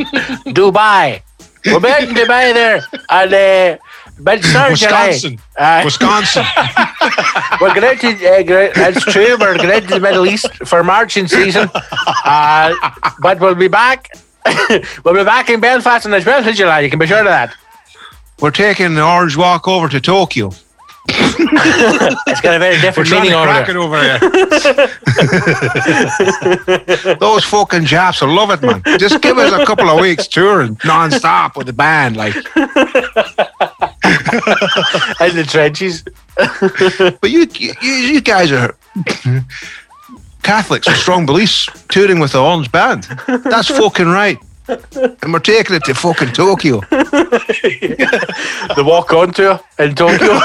[0.47, 1.22] Dubai.
[1.66, 2.82] We're back in Dubai there.
[3.09, 3.78] And uh,
[4.20, 5.39] mid Wisconsin.
[5.84, 6.45] Wisconsin.
[7.61, 11.28] We're going to, uh, go- that's true, we're going to the Middle East for marching
[11.28, 11.70] season.
[12.26, 12.74] Uh,
[13.22, 14.09] but we'll be back.
[15.05, 16.82] we'll be back in Belfast on the 12th of July.
[16.82, 17.55] You can be sure of that.
[18.41, 20.51] We're taking the orange walk over to Tokyo.
[22.28, 23.78] It's got a very different We're different trying meaning to over crack there.
[23.78, 23.99] it over
[27.05, 27.16] here.
[27.20, 28.82] Those fucking Japs will love it, man.
[28.99, 32.18] Just give us a couple of weeks touring non-stop with the band.
[32.18, 32.36] Like,
[35.22, 36.03] In the trenches.
[37.22, 38.76] but you, you, you guys are
[40.41, 43.03] Catholics with strong beliefs, touring with the orange band.
[43.28, 44.38] That's fucking right.
[44.68, 46.82] And we're taking it to fucking Tokyo.
[48.76, 50.30] The walk on tour in Tokyo.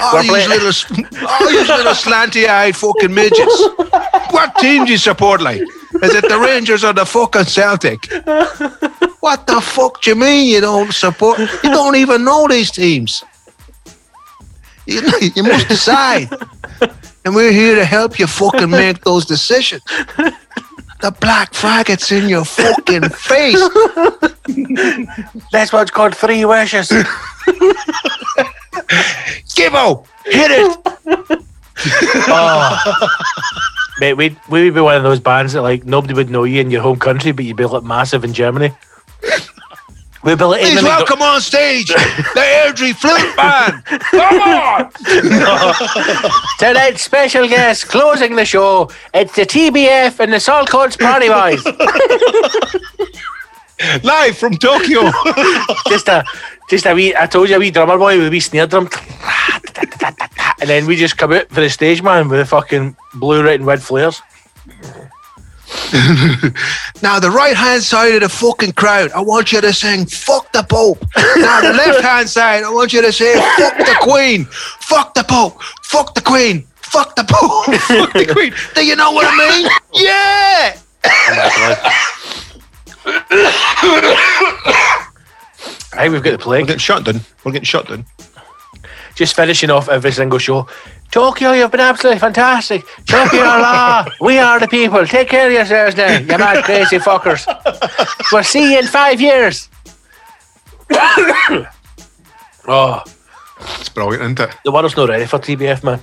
[0.00, 0.72] All these, playing- little,
[1.28, 3.62] all these little slanty-eyed fucking midgets.
[4.30, 5.60] What team do you support, like?
[5.60, 8.04] Is it the Rangers or the fucking Celtic?
[9.20, 11.38] What the fuck do you mean you don't support?
[11.38, 13.22] You don't even know these teams.
[14.86, 15.02] You,
[15.36, 16.30] you must decide.
[17.24, 19.82] And we're here to help you fucking make those decisions.
[21.00, 23.60] The black faggots in your fucking face.
[25.52, 26.88] That's what's called three wishes.
[29.56, 30.78] Gibbo, hit it.
[32.28, 33.08] oh.
[34.00, 36.60] Mate, we'd, we would be one of those bands that like nobody would know you
[36.60, 38.72] in your home country, but you'd be like massive in Germany.
[40.26, 41.94] Be like, Please welcome on stage the
[42.34, 43.84] Airdrie Flute Band.
[43.84, 44.90] Come on.
[46.58, 48.90] Tonight's special guest closing the show.
[49.14, 51.64] It's the TBF and the Saltcoats Party Boys.
[54.02, 55.02] Live from Tokyo.
[55.88, 56.24] just a,
[56.68, 57.14] just a wee.
[57.14, 58.88] I told you a wee drummer boy with a wee snare drum,
[60.60, 63.60] and then we just come out for the stage man with the fucking blue, red,
[63.60, 64.20] and red flares.
[67.02, 70.50] Now, the right hand side of the fucking crowd, I want you to sing "Fuck
[70.52, 70.98] the Pope."
[71.36, 75.22] Now, the left hand side, I want you to say "Fuck the Queen," "Fuck the
[75.24, 79.36] Pope," "Fuck the Queen," "Fuck the Pope," "Fuck the Queen." Do you know what I
[79.36, 79.68] mean?
[79.92, 80.76] Yeah.
[85.92, 87.20] I think we've got the We're getting shot done.
[87.44, 88.04] We're getting shot done.
[89.14, 90.66] Just finishing off every single show.
[91.16, 92.84] Tokyo, you've been absolutely fantastic.
[93.06, 95.06] Tokyo law, we are the people.
[95.06, 97.46] Take care of yourselves now, you mad crazy fuckers.
[98.30, 99.70] We'll see you in five years.
[102.68, 103.02] oh,
[103.80, 104.56] It's brilliant, isn't it?
[104.62, 106.00] the world's not ready for TBF, man.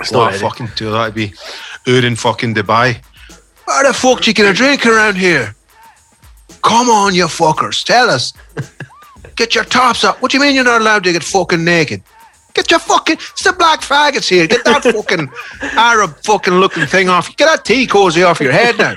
[0.00, 1.34] It's not a fucking tour that'd be.
[1.88, 3.02] Ur in fucking Dubai.
[3.64, 5.56] Where the fuck you get a drink around here?
[6.62, 7.84] Come on, you fuckers.
[7.84, 8.32] Tell us.
[9.34, 10.22] Get your tops up.
[10.22, 12.02] What do you mean you're not allowed to get fucking naked?
[12.58, 13.18] Get your fucking.
[13.18, 14.48] It's the black faggots here.
[14.48, 15.30] Get that fucking
[15.78, 17.36] Arab fucking looking thing off.
[17.36, 18.96] Get that tea cozy off your head now.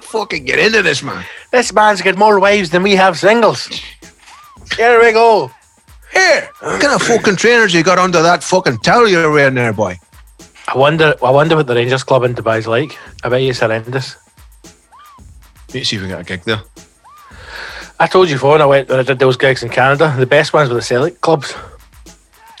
[0.00, 1.22] fucking get into this, man.
[1.50, 3.66] This man's got more wives than we have singles.
[4.78, 5.50] Here we go.
[6.10, 6.48] Here.
[6.60, 9.98] What kind of fucking trainers you got under that fucking towel you're wearing there, boy?
[10.66, 11.14] I wonder.
[11.22, 12.96] I wonder what the Rangers club in Dubai's like.
[13.22, 14.16] I bet you it's horrendous.
[15.74, 16.62] Let's see if we get a gig there.
[18.00, 20.24] I told you before when I went when I did those gigs in Canada, the
[20.24, 21.54] best ones were the Celtic clubs.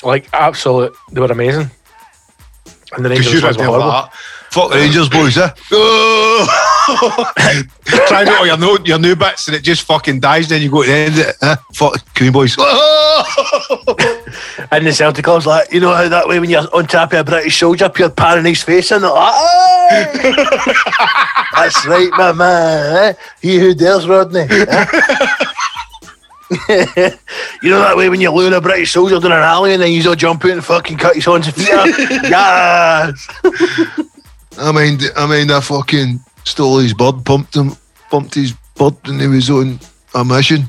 [0.02, 1.70] Like absolute, they were amazing.
[2.94, 3.90] And the Rangers ones were horrible.
[3.90, 4.12] that.
[4.50, 5.48] Fuck the Rangers boys, eh?
[8.06, 10.48] Try to all your new, your new bits and it just fucking dies.
[10.48, 11.36] Then you go to the end of it.
[11.40, 11.56] Eh?
[11.72, 12.56] Fuck Queen boys.
[14.70, 17.20] And the Celtic clubs like, you know how that way when you're on top of
[17.20, 20.12] a British soldier, you're panning his face and they're like.
[21.54, 22.96] That's right, my man.
[22.96, 23.12] Eh?
[23.40, 24.46] He who dares, Rodney.
[24.50, 24.86] eh?
[27.62, 29.92] you know that way when you're luring a British soldier down an alley and then
[29.92, 31.86] you all jump out and fucking cut his hands and feet off?
[31.98, 33.28] yes.
[34.58, 37.72] I mean, I mean, I fucking stole his bird, pumped him,
[38.10, 39.80] pumped his bird, and he was on
[40.14, 40.64] a mission.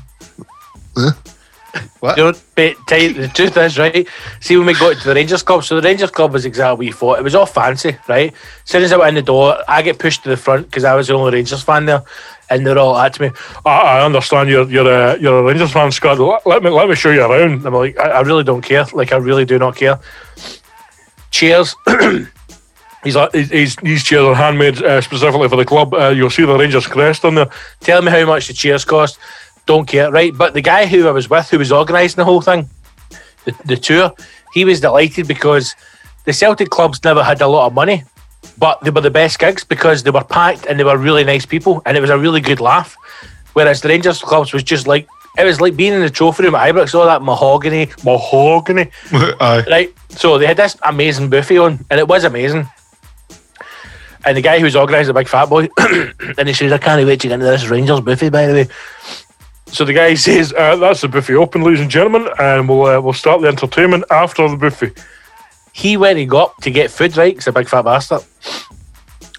[2.16, 4.06] You know, but tell the truth is, right?
[4.40, 6.86] See, when we got to the Rangers Club, so the Rangers Club was exactly what
[6.86, 7.18] you thought.
[7.18, 8.32] It was all fancy, right?
[8.32, 10.84] As soon as I went in the door, I get pushed to the front because
[10.84, 12.02] I was the only Rangers fan there.
[12.50, 13.30] And they're all at me.
[13.64, 16.18] I, I understand you're you're a you're a Rangers fan, Scott.
[16.46, 17.66] Let, me let me show you around.
[17.66, 18.84] I'm like, I, I really don't care.
[18.92, 19.98] Like, I really do not care.
[21.30, 21.74] Chairs.
[23.04, 25.92] He's like, these- these, these chairs are handmade uh, specifically for the club.
[25.92, 27.50] Uh, you'll see the Rangers crest on there.
[27.80, 29.18] Tell me how much the chairs cost.
[29.66, 30.36] Don't care, right?
[30.36, 32.68] But the guy who I was with, who was organising the whole thing,
[33.44, 34.12] the, the tour,
[34.54, 35.74] he was delighted because
[36.24, 38.04] the Celtic clubs never had a lot of money,
[38.58, 41.46] but they were the best gigs because they were packed and they were really nice
[41.46, 42.96] people and it was a really good laugh.
[43.54, 46.54] Whereas the Rangers clubs was just like, it was like being in the trophy room
[46.54, 49.64] at Ibrox, all that mahogany, mahogany Aye.
[49.68, 49.94] right?
[50.10, 52.68] So they had this amazing buffet on, and it was amazing.
[54.24, 55.68] And the guy who was organising the big fat boy,
[56.38, 58.68] and he says, "I can't wait to get into this Rangers buffet." By the way,
[59.66, 63.00] so the guy says, uh, "That's the buffet open, ladies and gentlemen, and we'll uh,
[63.00, 64.96] we'll start the entertainment after the buffet."
[65.76, 68.20] He went and got to get food right, 'cause a big fat bastard.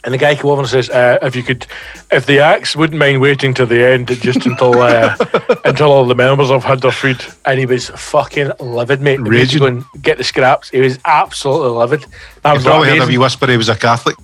[0.03, 1.65] And the guy came over and says, uh, "If you could,
[2.11, 5.15] if the axe wouldn't mind waiting to the end, just until uh,
[5.65, 9.13] until all the members have had their food." And he was fucking livid, mate.
[9.17, 9.59] He was Raging.
[9.59, 10.69] going get the scraps.
[10.69, 12.05] He was absolutely livid.
[12.43, 13.13] I You was probably like, heard amazing.
[13.13, 14.15] wee whisper he was a Catholic.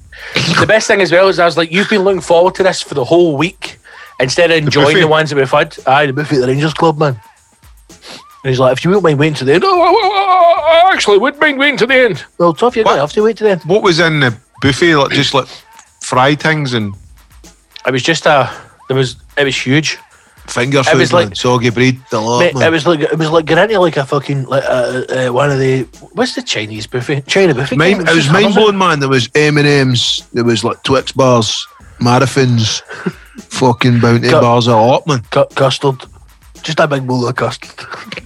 [0.59, 2.81] The best thing as well is I was like, "You've been looking forward to this
[2.83, 3.79] for the whole week
[4.19, 5.05] instead of enjoying the, buffet.
[5.09, 7.19] ones that we've had." Aye, the buffet at the Rangers Club, man.
[8.43, 10.93] And he's like, "If you wouldn't mind waiting to the end, oh, I- I, I
[10.93, 13.37] actually would mind waiting to the end." Well, tough, you're going to have to wait
[13.37, 13.61] to the end.
[13.65, 14.95] What was in the buffet?
[14.95, 15.47] Like just like
[16.01, 16.93] fried things and
[17.85, 18.49] It was just a.
[18.87, 19.15] There was.
[19.37, 19.97] It was huge.
[20.47, 21.25] Finger food, it was man.
[21.27, 22.63] like- soggy bread, the lot, Mate, man.
[22.63, 25.59] it was like it was like into like a fucking like uh, uh, one of
[25.59, 25.83] the
[26.13, 27.25] what's the Chinese buffet?
[27.27, 27.77] China buffet.
[27.77, 28.99] Mind, it was mind blowing, man.
[28.99, 31.65] There was M and M's, there was like Twix bars,
[32.01, 32.81] marathons,
[33.49, 34.41] fucking bounty Cut.
[34.41, 35.21] bars, a lot, man.
[35.29, 36.03] Cu- custard.
[36.63, 37.71] Just a big bowl of custard.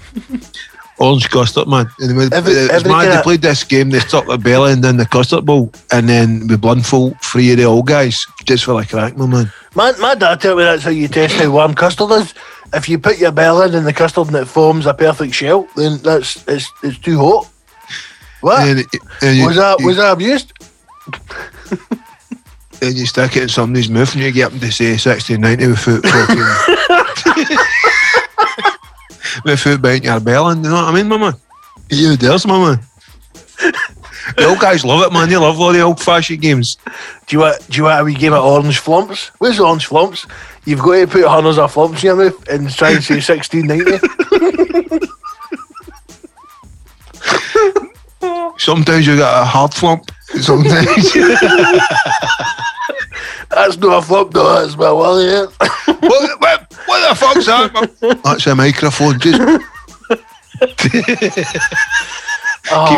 [0.97, 1.87] Orange custard, man.
[1.99, 4.81] And we, Every- it's every mad, they played this game, they stuck their belly and
[4.83, 8.79] then the custard bowl, and then we blindfold three of the old guys, just for
[8.79, 9.51] the crack, my man.
[9.75, 12.33] My, my dad told me that's how you test how warm custard is.
[12.73, 15.67] If you put your bell in and the custard and it forms a perfect shell,
[15.75, 17.49] then that's it's it's too hot.
[18.39, 18.67] What?
[18.67, 18.85] And,
[19.21, 20.53] and you, was that you, was that abused?
[22.81, 25.67] and you stick it in somebody's mouth and you get them to say 60, 90
[25.67, 26.03] without
[29.35, 29.51] fucking...
[29.51, 31.33] without biting your belly, you know what I mean, my man?
[31.89, 32.17] You
[32.47, 32.79] man.
[34.37, 35.29] The old guys love it, man.
[35.29, 36.77] They love all the old fashioned games.
[37.27, 39.27] Do you want do you want a wee game of orange flumps?
[39.37, 40.25] Where's orange flumps?
[40.65, 43.67] You've got to put hundreds of flumps in your mouth and try and say sixteen
[43.67, 43.97] ninety.
[48.57, 50.09] Sometimes you got a hard flump.
[50.41, 51.15] Sometimes.
[53.55, 55.27] That's not a flump, no, that's my willy.
[55.27, 55.45] Yeah.
[55.85, 58.19] what, what, what the fuck's that?
[58.21, 59.17] That's a microphone.
[59.17, 59.39] Just
[60.77, 61.03] keep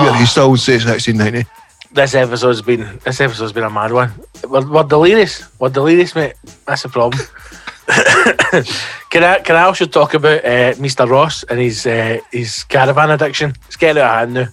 [0.02, 1.48] your ears still and say 1690.
[1.92, 4.12] This episode's been this episode's been a mad one.
[4.50, 5.48] We're, we're delirious.
[5.60, 6.34] We're delirious, mate.
[6.66, 7.22] That's the problem.
[9.12, 11.08] can I can I also talk about uh, Mr.
[11.08, 13.54] Ross and his uh, his caravan addiction?
[13.68, 14.48] It's getting out of hand now.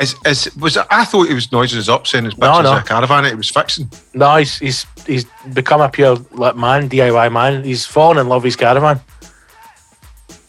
[0.00, 2.76] Is, is, was it, I thought he was noising us up saying his No, no.
[2.76, 3.90] a caravan it was fixing.
[4.14, 7.64] No, he's he's he's become a pure like man, DIY man.
[7.64, 9.00] He's fallen in love with his caravan.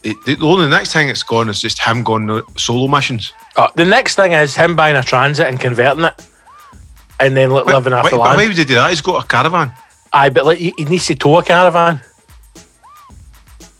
[0.04, 3.32] It, the only next thing it's gone is just him going on solo missions.
[3.56, 6.14] Oh, the next thing is him buying a transit and converting it,
[7.18, 8.36] and then li- living off wait, the land.
[8.36, 8.90] why would he do that?
[8.90, 9.72] He's got a caravan.
[10.12, 12.00] Aye, but like, he, he needs to tow a caravan.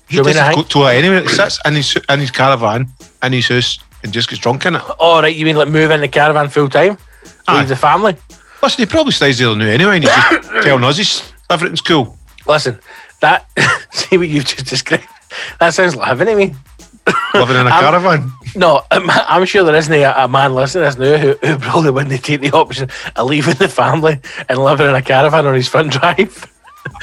[0.08, 1.22] He doesn't go to it anyway.
[1.22, 2.88] He sits in his, in his caravan,
[3.22, 4.82] in his house, and just gets drunk in it.
[4.98, 6.96] Oh, right, you mean like move in the caravan full time?
[7.48, 7.60] Aye.
[7.60, 8.16] Leave the family?
[8.62, 12.16] Listen, he probably stays there now anyway, and he's just telling us he's, everything's cool.
[12.46, 12.78] Listen,
[13.20, 13.46] that,
[13.92, 15.04] see what you've just described?
[15.60, 16.54] That sounds like heaven to me.
[17.34, 18.32] Living in a I'm- caravan.
[18.56, 21.58] No, I'm, I'm sure there isn't a, a man listening to this now who, who
[21.58, 25.54] probably wouldn't take the option of leaving the family and living in a caravan on
[25.54, 26.46] his front drive.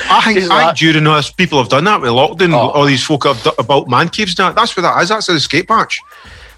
[0.10, 2.54] I think, I like- during this, people have done that with lockdown.
[2.54, 2.70] Oh.
[2.72, 4.52] All these folk have done about man caves now.
[4.52, 5.10] That's what that is.
[5.10, 6.00] That's an escape hatch.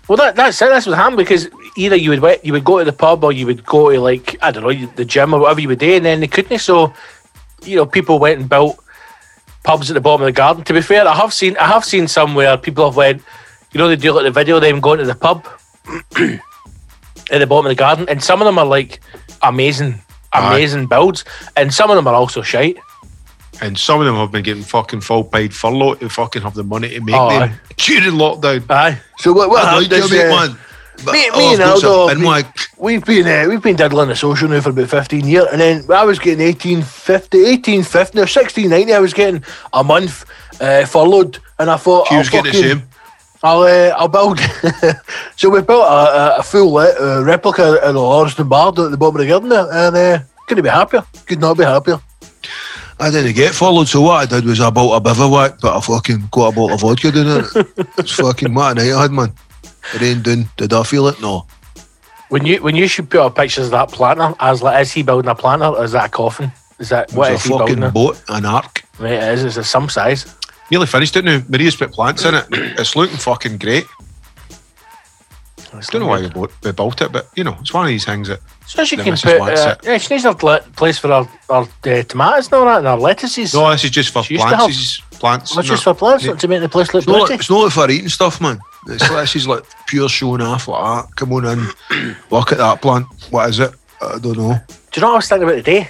[0.10, 0.70] Well, that, that's it.
[0.70, 3.46] That's what happened because either you would you would go to the pub or you
[3.46, 6.04] would go to like I don't know the gym or whatever you would do, and
[6.04, 6.58] then they couldn't.
[6.58, 6.92] So,
[7.64, 8.84] you know, people went and built
[9.64, 10.64] pubs at the bottom of the garden.
[10.64, 13.22] To be fair, I have seen I have seen somewhere people have went.
[13.72, 15.48] You know, they do like the video of them going to the pub
[16.18, 19.02] at the bottom of the garden, and some of them are like
[19.44, 20.02] amazing,
[20.34, 20.56] Aye.
[20.56, 21.24] amazing builds,
[21.56, 22.80] and some of them are also shite.
[23.62, 26.64] And some of them have been getting fucking full paid furlough to fucking have the
[26.64, 27.56] money to make Oh, them aye.
[27.78, 28.64] during lockdown.
[28.70, 30.58] Aye, So what what I like happened you, is, mate, uh, man.
[31.06, 33.46] But, me- me oh, and I've got some Aldo, in we- my- We've been uh,
[33.50, 36.46] we've been diddling the social now for about fifteen years, and then I was getting
[36.46, 38.94] 1850, 1850 or sixteen ninety.
[38.94, 39.44] I was getting
[39.74, 40.24] a month
[40.62, 42.88] uh, furloughed, and I thought She I'll was getting the fucking- same.
[43.44, 44.40] I'll uh, I'll build.
[45.38, 48.98] so we built a, a, a full uh, replica of the Lauriston Bar at the
[48.98, 51.04] bottom of the garden there, and uh, couldn't be happier.
[51.26, 52.00] Could not be happier.
[53.00, 55.80] I didn't get followed, so what I did was I bought a bivouac, but I
[55.82, 57.88] fucking got a bottle of vodka doing it.
[57.98, 59.34] It's fucking what a night I had, man.
[59.96, 60.50] It ain't done.
[60.58, 61.22] Did I feel it?
[61.22, 61.46] No.
[62.30, 64.92] when you when you should put up pictures of that planter, I was like, is
[64.92, 66.52] he building a planter or is that a coffin?
[66.80, 67.68] Is that It what was is a he building?
[67.68, 67.92] fucking there?
[67.92, 68.84] boat, an ark.
[69.00, 69.44] Right, it is.
[69.46, 70.36] It's a some size.
[70.70, 71.42] Nearly finished it now.
[71.48, 72.46] Maria's put plants in it.
[72.80, 73.86] It's looking fucking great.
[75.88, 76.22] Don't know why
[76.62, 79.16] they bought, it, but you know, it's one of these things that So she can
[79.18, 79.40] put.
[79.42, 82.88] Uh, yeah, she needs a place for our, our uh, tomatoes and all that, and
[82.88, 83.54] our lettuces.
[83.54, 85.00] no, this is just for She plants.
[85.00, 85.56] have- plants.
[85.56, 86.36] Well, just for plants Yeah.
[86.36, 87.40] to make the place look It's not, like, pretty.
[87.42, 88.60] it's not like for eating stuff, man.
[88.88, 91.16] It's like, this is like pure showing off like that.
[91.18, 93.06] Come on in, look at that plant.
[93.30, 93.74] What is it?
[94.02, 94.54] I don't know.
[94.68, 95.90] Do you know what I was thinking about today?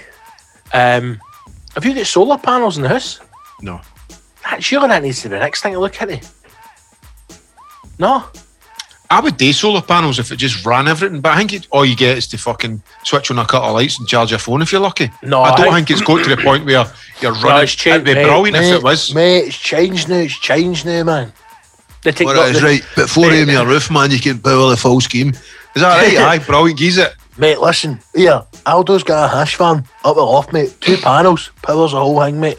[0.72, 1.20] Um,
[1.74, 3.20] have you got solar panels in the house?
[3.62, 3.80] No.
[4.44, 6.10] That, surely that needs to be the next thing to look at.
[6.10, 6.28] It.
[7.98, 8.24] No,
[9.12, 11.84] I would do solar panels if it just ran everything, but I think it, all
[11.84, 14.62] you get is to fucking switch on a couple of lights and charge your phone
[14.62, 15.10] if you're lucky.
[15.24, 16.86] No, I don't I- think it's got to the point where
[17.20, 17.64] you're running.
[17.64, 18.24] it's changed, It'd be mate.
[18.24, 19.12] brilliant if it was.
[19.14, 20.16] mate, it's changed now.
[20.18, 21.32] It's changed now, man.
[22.02, 22.82] the techno- What it is, the- right?
[22.96, 23.48] But 4 a.m.
[23.50, 25.30] your roof, man, you can power the full scheme.
[25.74, 26.16] Is that right?
[26.28, 26.78] Aye, brilliant.
[26.78, 27.14] Geese it.
[27.36, 30.74] Mate, listen, here, Aldo's got a hash farm up the loft, mate.
[30.80, 32.58] Two panels, powers the whole thing, mate.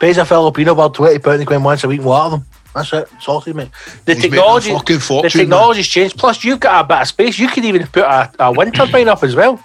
[0.00, 2.46] Pays a Filipino bird twenty pound to come in once a week and water them.
[2.74, 3.70] That's it, sorted, mate.
[4.04, 6.18] the technology, fucking the fortune, technology's changed.
[6.18, 7.38] Plus, you've got a bit of space.
[7.38, 9.64] You could even put a, a wind turbine up as well.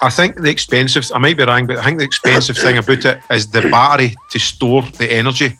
[0.00, 3.04] I think the expensive, I might be wrong, but I think the expensive thing about
[3.04, 5.58] it is the battery to store the energy.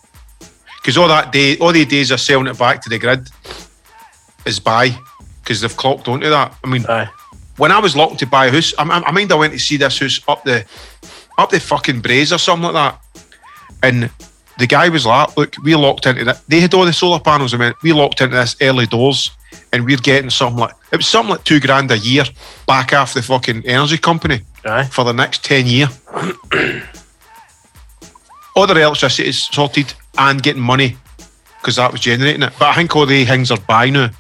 [0.77, 3.29] Because all that day, all the days are selling it back to the grid
[4.47, 4.97] is buy,
[5.43, 6.57] because they've clocked onto that.
[6.63, 7.09] I mean, Aye.
[7.57, 9.59] when I was looking to buy a house, I, I, I mind I went to
[9.59, 10.65] see this house up the
[11.39, 13.25] up the fucking braes or something like that,
[13.83, 14.11] and
[14.59, 16.43] the guy was like, "Look, we locked into that.
[16.49, 17.55] They had all the solar panels.
[17.55, 19.31] I mean, we locked into this early doors.
[19.73, 22.25] and we're getting something like it was something like two grand a year
[22.67, 24.85] back off the fucking energy company Aye.
[24.85, 25.89] for the next ten year.
[28.57, 30.97] all the electricity is sorted and getting money
[31.61, 32.53] because that was generating it.
[32.59, 34.11] But I think all the things are by now.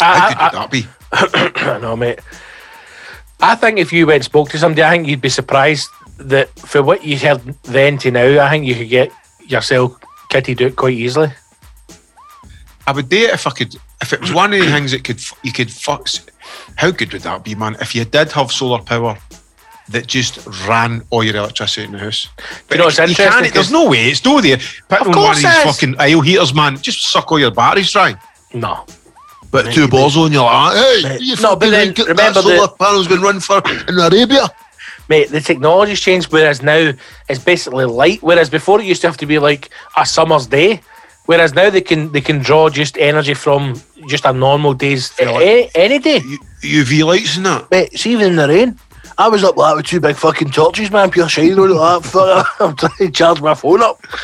[0.00, 0.86] How I, I, that be?
[1.12, 2.20] I, I know, mate.
[3.40, 6.50] I think if you went and spoke to somebody, I think you'd be surprised that
[6.58, 9.12] for what you heard then to now, I think you could get
[9.50, 9.96] yourself
[10.30, 11.28] Kitty, do it quite easily.
[12.86, 13.74] I would do it if I could.
[14.00, 16.08] If it was one of the things that could you could fuck.
[16.76, 17.76] How good would that be, man?
[17.80, 19.18] If you did have solar power
[19.88, 20.38] that just
[20.68, 22.28] ran all your electricity in the house.
[22.70, 23.52] you know what's you interesting?
[23.52, 24.06] There's no way.
[24.06, 24.58] It's no there.
[24.88, 26.78] Put Of on one course of these fucking aisle heaters, man.
[26.80, 28.14] Just suck all your batteries dry.
[28.54, 28.86] No.
[29.50, 32.74] But two balls on your like, hey, you no, but then remember that solar the-
[32.78, 34.48] panel's been run for in Arabia.
[35.10, 36.92] Mate, the technology's changed, whereas now
[37.28, 38.22] it's basically light.
[38.22, 40.80] Whereas before it used to have to be like a summer's day.
[41.26, 43.74] Whereas now they can they can draw just energy from
[44.06, 46.20] just a normal day's any, any day.
[46.62, 47.68] UV lights and that.
[47.72, 48.78] Mate, see even in the rain.
[49.18, 52.02] I was up like that with two big fucking torches, man, pure shine on like
[52.02, 52.08] that.
[52.08, 54.00] Fuck, I'm trying to charge my phone up.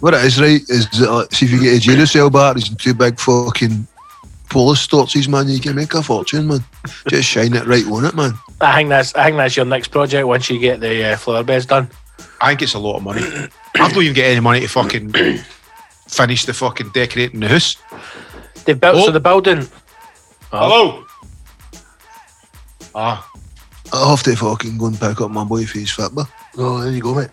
[0.00, 2.80] What it is, right, is that, like, see if you get a Duracell batteries and
[2.80, 3.86] two big fucking
[4.48, 6.64] Polish torches, man, you can make a fortune, man.
[7.08, 8.32] Just shine it right on it, man.
[8.60, 11.42] I think that's I think that's your next project once you get the uh, flower
[11.44, 11.88] beds done.
[12.40, 13.22] I think it's a lot of money.
[13.76, 15.12] I've not even get any money to fucking
[16.08, 17.76] finish the fucking decorating the house.
[18.64, 19.12] They've built so Oh.
[19.12, 19.66] the building.
[20.52, 20.58] Oh.
[20.58, 21.04] Hello.
[22.94, 23.30] Ah,
[23.92, 26.28] I'll have to fucking go and pick up my boy for his fitba.
[26.56, 27.30] Oh, there you go, mate.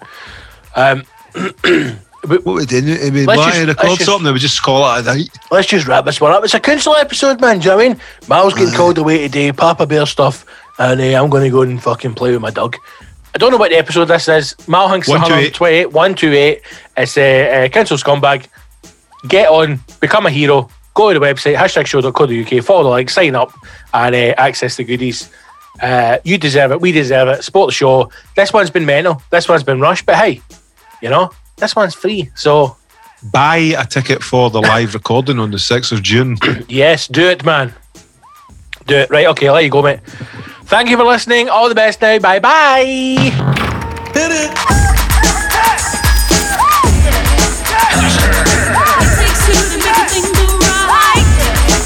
[0.75, 1.03] Um,
[2.25, 2.89] What we doing?
[2.89, 4.33] I mean, Let's why just- record let's just- something?
[4.33, 5.29] We just call it a night.
[5.51, 6.43] Let's just wrap this one up.
[6.43, 7.59] It's a council episode, man.
[7.59, 8.01] Do you know what I mean?
[8.27, 8.77] Mal's getting Aye.
[8.77, 10.43] called away today, Papa Bear stuff,
[10.77, 12.75] and uh, I'm going to go and fucking play with my dog.
[13.33, 14.55] I don't know what the episode this is.
[14.67, 15.91] Mal Hinks 128.
[15.91, 16.61] 128, 128.
[16.97, 18.47] It's a uh, council scumbag.
[19.27, 20.69] Get on, become a hero.
[20.93, 23.51] Go to the website, hashtag show.co.uk, follow the link, sign up,
[23.93, 25.29] and uh, access the goodies.
[25.81, 26.79] Uh, you deserve it.
[26.79, 27.43] We deserve it.
[27.43, 28.09] Support the show.
[28.35, 29.21] This one's been mental.
[29.29, 30.41] This one's been rushed, but hey,
[31.01, 32.31] you know, this one's free.
[32.35, 32.77] So,
[33.31, 36.37] buy a ticket for the live recording on the 6th of June.
[36.69, 37.73] yes, do it, man.
[38.87, 39.09] Do it.
[39.09, 39.99] Right, okay, I'll let you go, mate.
[40.67, 41.47] Thank you for listening.
[41.49, 42.17] All the best now.
[42.19, 42.83] Bye bye.
[42.85, 43.31] It
[49.19, 51.25] takes two to make a thing go right.
[51.37, 51.85] It.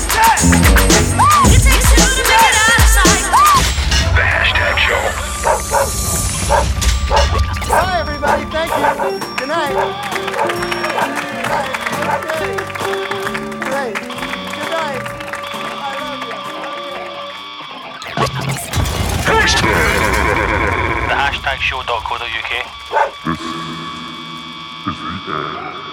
[7.69, 8.45] Bye, everybody.
[8.45, 9.19] Thank you.
[9.37, 9.98] Good night.
[21.31, 22.51] Love hashtag show.co.uk.
[23.25, 23.41] This
[24.89, 25.88] is Vita.